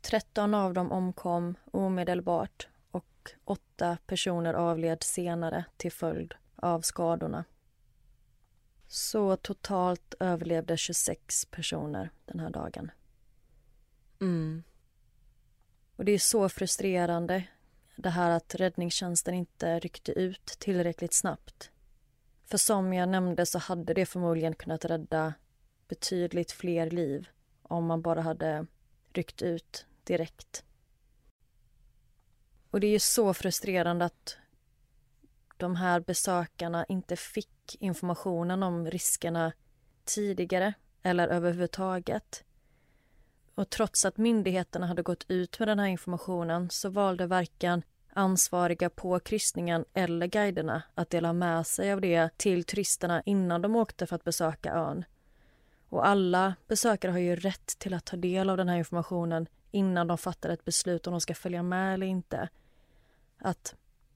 [0.00, 7.44] 13 av dem omkom omedelbart och 8 personer avled senare till följd av skadorna.
[8.92, 12.90] Så totalt överlevde 26 personer den här dagen.
[14.20, 14.62] Mm.
[15.96, 17.44] Och det är så frustrerande
[17.96, 21.70] det här att räddningstjänsten inte ryckte ut tillräckligt snabbt.
[22.44, 25.34] För som jag nämnde så hade det förmodligen kunnat rädda
[25.88, 27.28] betydligt fler liv
[27.62, 28.66] om man bara hade
[29.12, 30.64] ryckt ut direkt.
[32.70, 34.36] Och det är ju så frustrerande att
[35.56, 39.52] de här besökarna inte fick informationen om riskerna
[40.04, 42.44] tidigare eller överhuvudtaget.
[43.54, 48.90] Och trots att myndigheterna hade gått ut med den här informationen så valde varken ansvariga
[48.90, 54.06] på kryssningen eller guiderna att dela med sig av det till turisterna innan de åkte
[54.06, 55.04] för att besöka ön.
[55.88, 60.06] Och alla besökare har ju rätt till att ta del av den här informationen innan
[60.06, 62.48] de fattar ett beslut om de ska följa med eller inte.
[63.38, 63.74] Att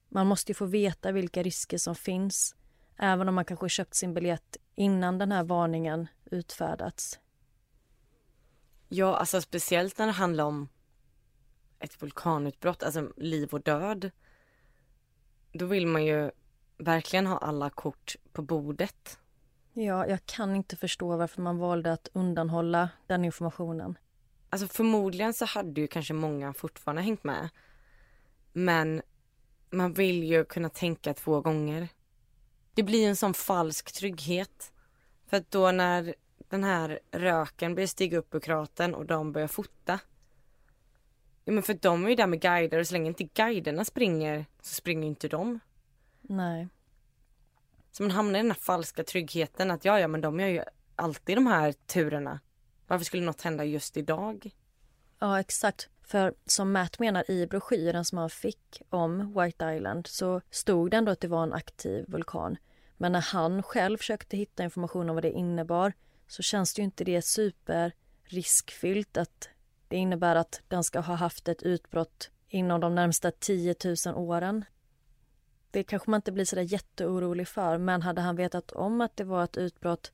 [0.09, 2.55] man måste ju få veta vilka risker som finns
[2.97, 7.19] även om man kanske köpt sin biljett innan den här varningen utfärdats.
[8.89, 10.69] Ja, alltså speciellt när det handlar om
[11.79, 14.11] ett vulkanutbrott, alltså liv och död.
[15.53, 16.31] Då vill man ju
[16.79, 19.19] verkligen ha alla kort på bordet.
[19.73, 23.99] Ja, jag kan inte förstå varför man valde att undanhålla den informationen.
[24.51, 27.49] Alltså förmodligen så hade ju kanske många fortfarande hängt med.
[28.53, 29.03] Men
[29.71, 31.89] man vill ju kunna tänka två gånger.
[32.75, 34.73] Det blir en sån falsk trygghet.
[35.27, 36.15] För att då när
[36.49, 39.99] den här röken börjar stiga upp ur kratern och de börjar fota.
[41.45, 44.47] Ja men för de är ju där med guider och så länge inte guiderna springer
[44.63, 45.61] så springer inte de.
[46.23, 46.69] Nej.
[47.93, 50.63] Så man hamnar i den här falska tryggheten att ja ja men de gör ju
[50.97, 52.41] alltid de här turerna.
[52.87, 54.51] Varför skulle något hända just idag?
[55.19, 55.89] Ja exakt.
[56.05, 60.97] För som Matt menar i broschyren som han fick om White Island så stod det
[60.97, 62.57] ändå att det var en aktiv vulkan.
[62.97, 65.93] Men när han själv försökte hitta information om vad det innebar
[66.27, 69.49] så känns det ju inte det superriskfyllt att
[69.89, 73.75] det innebär att den ska ha haft ett utbrott inom de närmsta 10
[74.07, 74.65] 000 åren.
[75.71, 79.17] Det kanske man inte blir så där jätteorolig för men hade han vetat om att
[79.17, 80.13] det var ett utbrott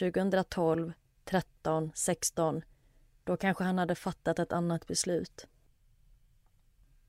[0.00, 0.92] 2012,
[1.24, 2.62] 13, 16
[3.28, 5.46] då kanske han hade fattat ett annat beslut.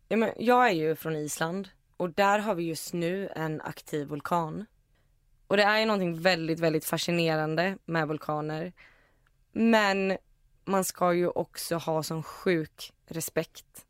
[0.08, 4.08] Ja, men jag är ju från Island och där har vi just nu en aktiv
[4.08, 4.66] vulkan.
[5.48, 8.74] Och det är ju någonting väldigt, väldigt fascinerande med vulkaner.
[9.52, 10.18] Men
[10.66, 13.86] man ska ju också ha sån sjuk respekt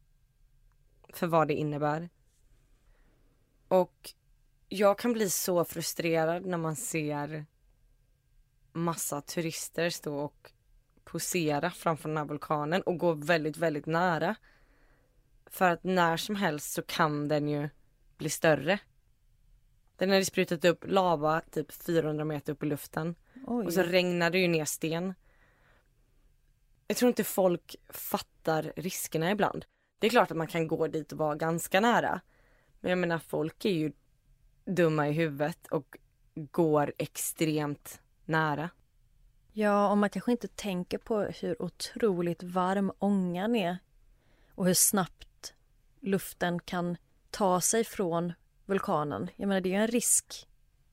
[1.14, 2.10] för vad det innebär.
[3.68, 4.14] Och
[4.68, 7.46] jag kan bli så frustrerad när man ser
[8.72, 10.52] massa turister stå och
[11.12, 14.36] posera framför den här vulkanen och gå väldigt, väldigt nära.
[15.46, 17.70] För att när som helst så kan den ju
[18.18, 18.80] bli större.
[19.96, 23.16] Den hade sprutat upp lava typ 400 meter upp i luften.
[23.48, 23.66] Oj.
[23.66, 25.14] Och så regnade det ju ner sten.
[26.88, 29.66] Jag tror inte folk fattar riskerna ibland.
[30.00, 32.22] Det är klart att man kan gå dit och vara ganska nära.
[32.80, 33.92] Men jag menar folk är ju
[34.66, 35.98] dumma i huvudet och
[36.36, 38.70] går extremt nära.
[39.60, 43.78] Ja, och man kanske inte tänker på hur otroligt varm ångan är
[44.56, 45.54] och hur snabbt
[46.00, 46.98] luften kan
[47.30, 48.34] ta sig från
[48.66, 49.30] vulkanen.
[49.36, 50.48] Jag menar, det är ju en risk,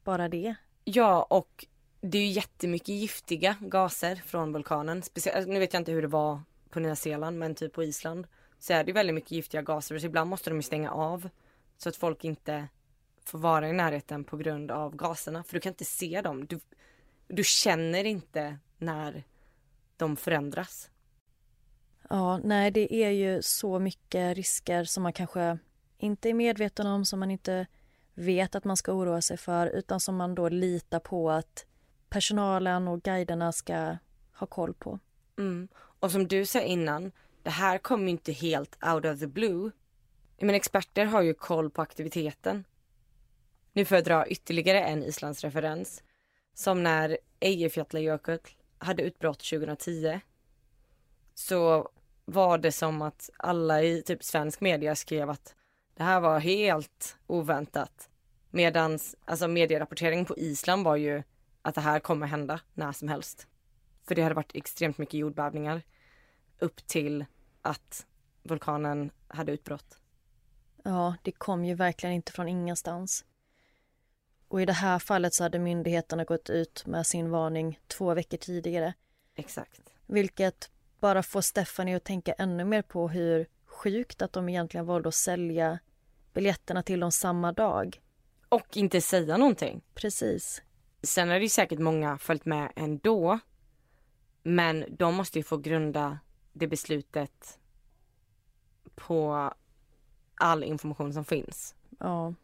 [0.04, 0.54] bara det.
[0.84, 1.66] Ja, och
[2.00, 5.02] det är ju jättemycket giftiga gaser från vulkanen.
[5.02, 6.40] Speciellt, alltså, nu vet jag inte hur det var
[6.70, 8.26] på Nya Zeeland, men typ på Island
[8.58, 9.98] så är det väldigt mycket giftiga gaser.
[9.98, 11.28] Så ibland måste de ju stänga av
[11.78, 12.68] så att folk inte
[13.24, 15.44] får vara i närheten på grund av gaserna.
[15.44, 16.46] För du kan inte se dem.
[16.46, 16.60] Du,
[17.28, 19.24] du känner inte när
[19.96, 20.90] de förändras.
[22.10, 25.58] Ja, nej det är ju så mycket risker som man kanske
[25.98, 27.66] inte är medveten om, som man inte
[28.14, 31.66] vet att man ska oroa sig för utan som man då litar på att
[32.08, 33.96] personalen och guiderna ska
[34.32, 34.98] ha koll på.
[35.38, 35.68] Mm.
[35.76, 37.12] Och som du sa innan,
[37.42, 39.70] det här kommer inte helt out of the blue.
[40.40, 42.64] Men experter har ju koll på aktiviteten.
[43.72, 46.02] Nu får jag dra ytterligare en Islandsreferens.
[46.56, 48.38] Som när Eyjafjallajökull
[48.78, 50.20] hade utbrott 2010
[51.34, 51.88] så
[52.24, 55.54] var det som att alla i typ svensk media skrev att
[55.94, 58.10] det här var helt oväntat.
[58.50, 61.22] Medan alltså medierapporteringen på Island var ju
[61.62, 63.46] att det här kommer hända när som helst.
[64.02, 65.82] För det hade varit extremt mycket jordbävningar
[66.58, 67.24] upp till
[67.62, 68.06] att
[68.42, 69.98] vulkanen hade utbrott.
[70.84, 73.24] Ja, det kom ju verkligen inte från ingenstans.
[74.48, 78.36] Och i det här fallet så hade myndigheterna gått ut med sin varning två veckor
[78.36, 78.94] tidigare.
[79.34, 79.80] Exakt.
[80.06, 80.70] Vilket
[81.00, 85.14] bara får Stephanie att tänka ännu mer på hur sjukt att de egentligen valde att
[85.14, 85.78] sälja
[86.32, 88.00] biljetterna till dem samma dag.
[88.48, 89.82] Och inte säga någonting.
[89.94, 90.62] Precis.
[91.02, 93.38] Sen är det säkert många följt med ändå.
[94.42, 96.18] Men de måste ju få grunda
[96.52, 97.58] det beslutet
[98.94, 99.52] på
[100.34, 101.74] all information som finns.
[101.98, 102.34] Ja.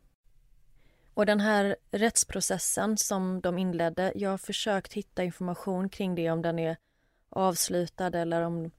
[1.15, 6.43] Och den här rättsprocessen som de inledde, jag har försökt hitta information kring det om
[6.43, 6.77] den är
[7.29, 8.71] avslutad eller om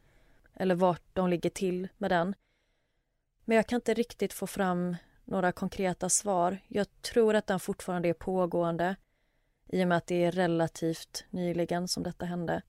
[0.53, 2.35] eller vart de ligger till med den.
[3.45, 6.57] Men jag kan inte riktigt få fram några konkreta svar.
[6.67, 8.95] Jag tror att den fortfarande är pågående
[9.67, 12.61] i och med att det är relativt nyligen som detta hände.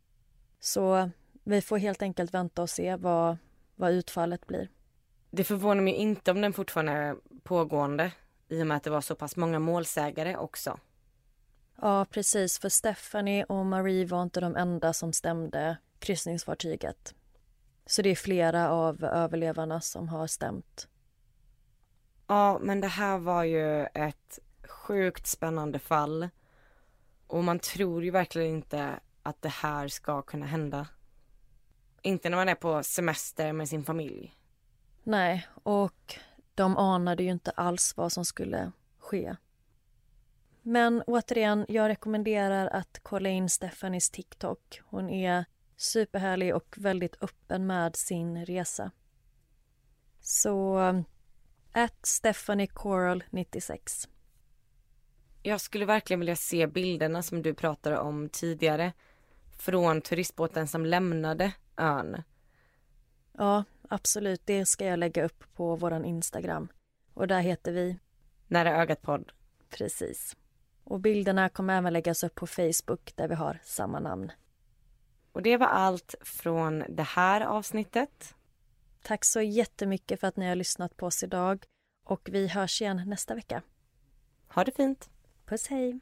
[0.61, 1.11] Så
[1.45, 3.37] vi får helt enkelt vänta och se vad,
[3.75, 4.69] vad utfallet blir.
[5.31, 8.13] Det förvånar mig inte om den fortfarande är pågående
[8.49, 10.79] i och med att det var så pass många målsägare också.
[11.81, 12.59] Ja, precis.
[12.59, 17.15] För Stephanie och Marie var inte de enda som stämde kryssningsfartyget.
[17.87, 20.89] Så det är flera av överlevarna som har stämt.
[22.27, 24.39] Ja, men det här var ju ett
[24.69, 26.29] sjukt spännande fall.
[27.27, 30.87] Och man tror ju verkligen inte att det här ska kunna hända.
[32.03, 34.35] Inte när man är på semester med sin familj.
[35.03, 36.19] Nej, och
[36.55, 39.37] de anade ju inte alls vad som skulle ske.
[40.63, 44.81] Men återigen, jag rekommenderar att kolla in Stephanies TikTok.
[44.85, 45.45] Hon är
[45.77, 48.91] superhärlig och väldigt öppen med sin resa.
[50.21, 50.79] Så,
[51.73, 54.09] at Stephanie Coral 96.
[55.43, 58.93] Jag skulle verkligen vilja se bilderna som du pratade om tidigare
[59.59, 62.23] från turistbåten som lämnade ön.
[63.33, 64.43] Ja, absolut.
[64.45, 66.69] Det ska jag lägga upp på vår Instagram.
[67.15, 67.99] Och där heter vi...
[68.47, 69.33] Nära ögat podd.
[69.71, 70.37] Precis.
[70.85, 74.33] Och bilderna kommer även läggas upp på Facebook där vi har samma namn.
[75.33, 78.35] Och det var allt från det här avsnittet.
[79.03, 81.65] Tack så jättemycket för att ni har lyssnat på oss idag
[82.05, 83.63] och vi hörs igen nästa vecka.
[84.49, 85.11] Ha det fint.
[85.47, 86.01] Puss hej.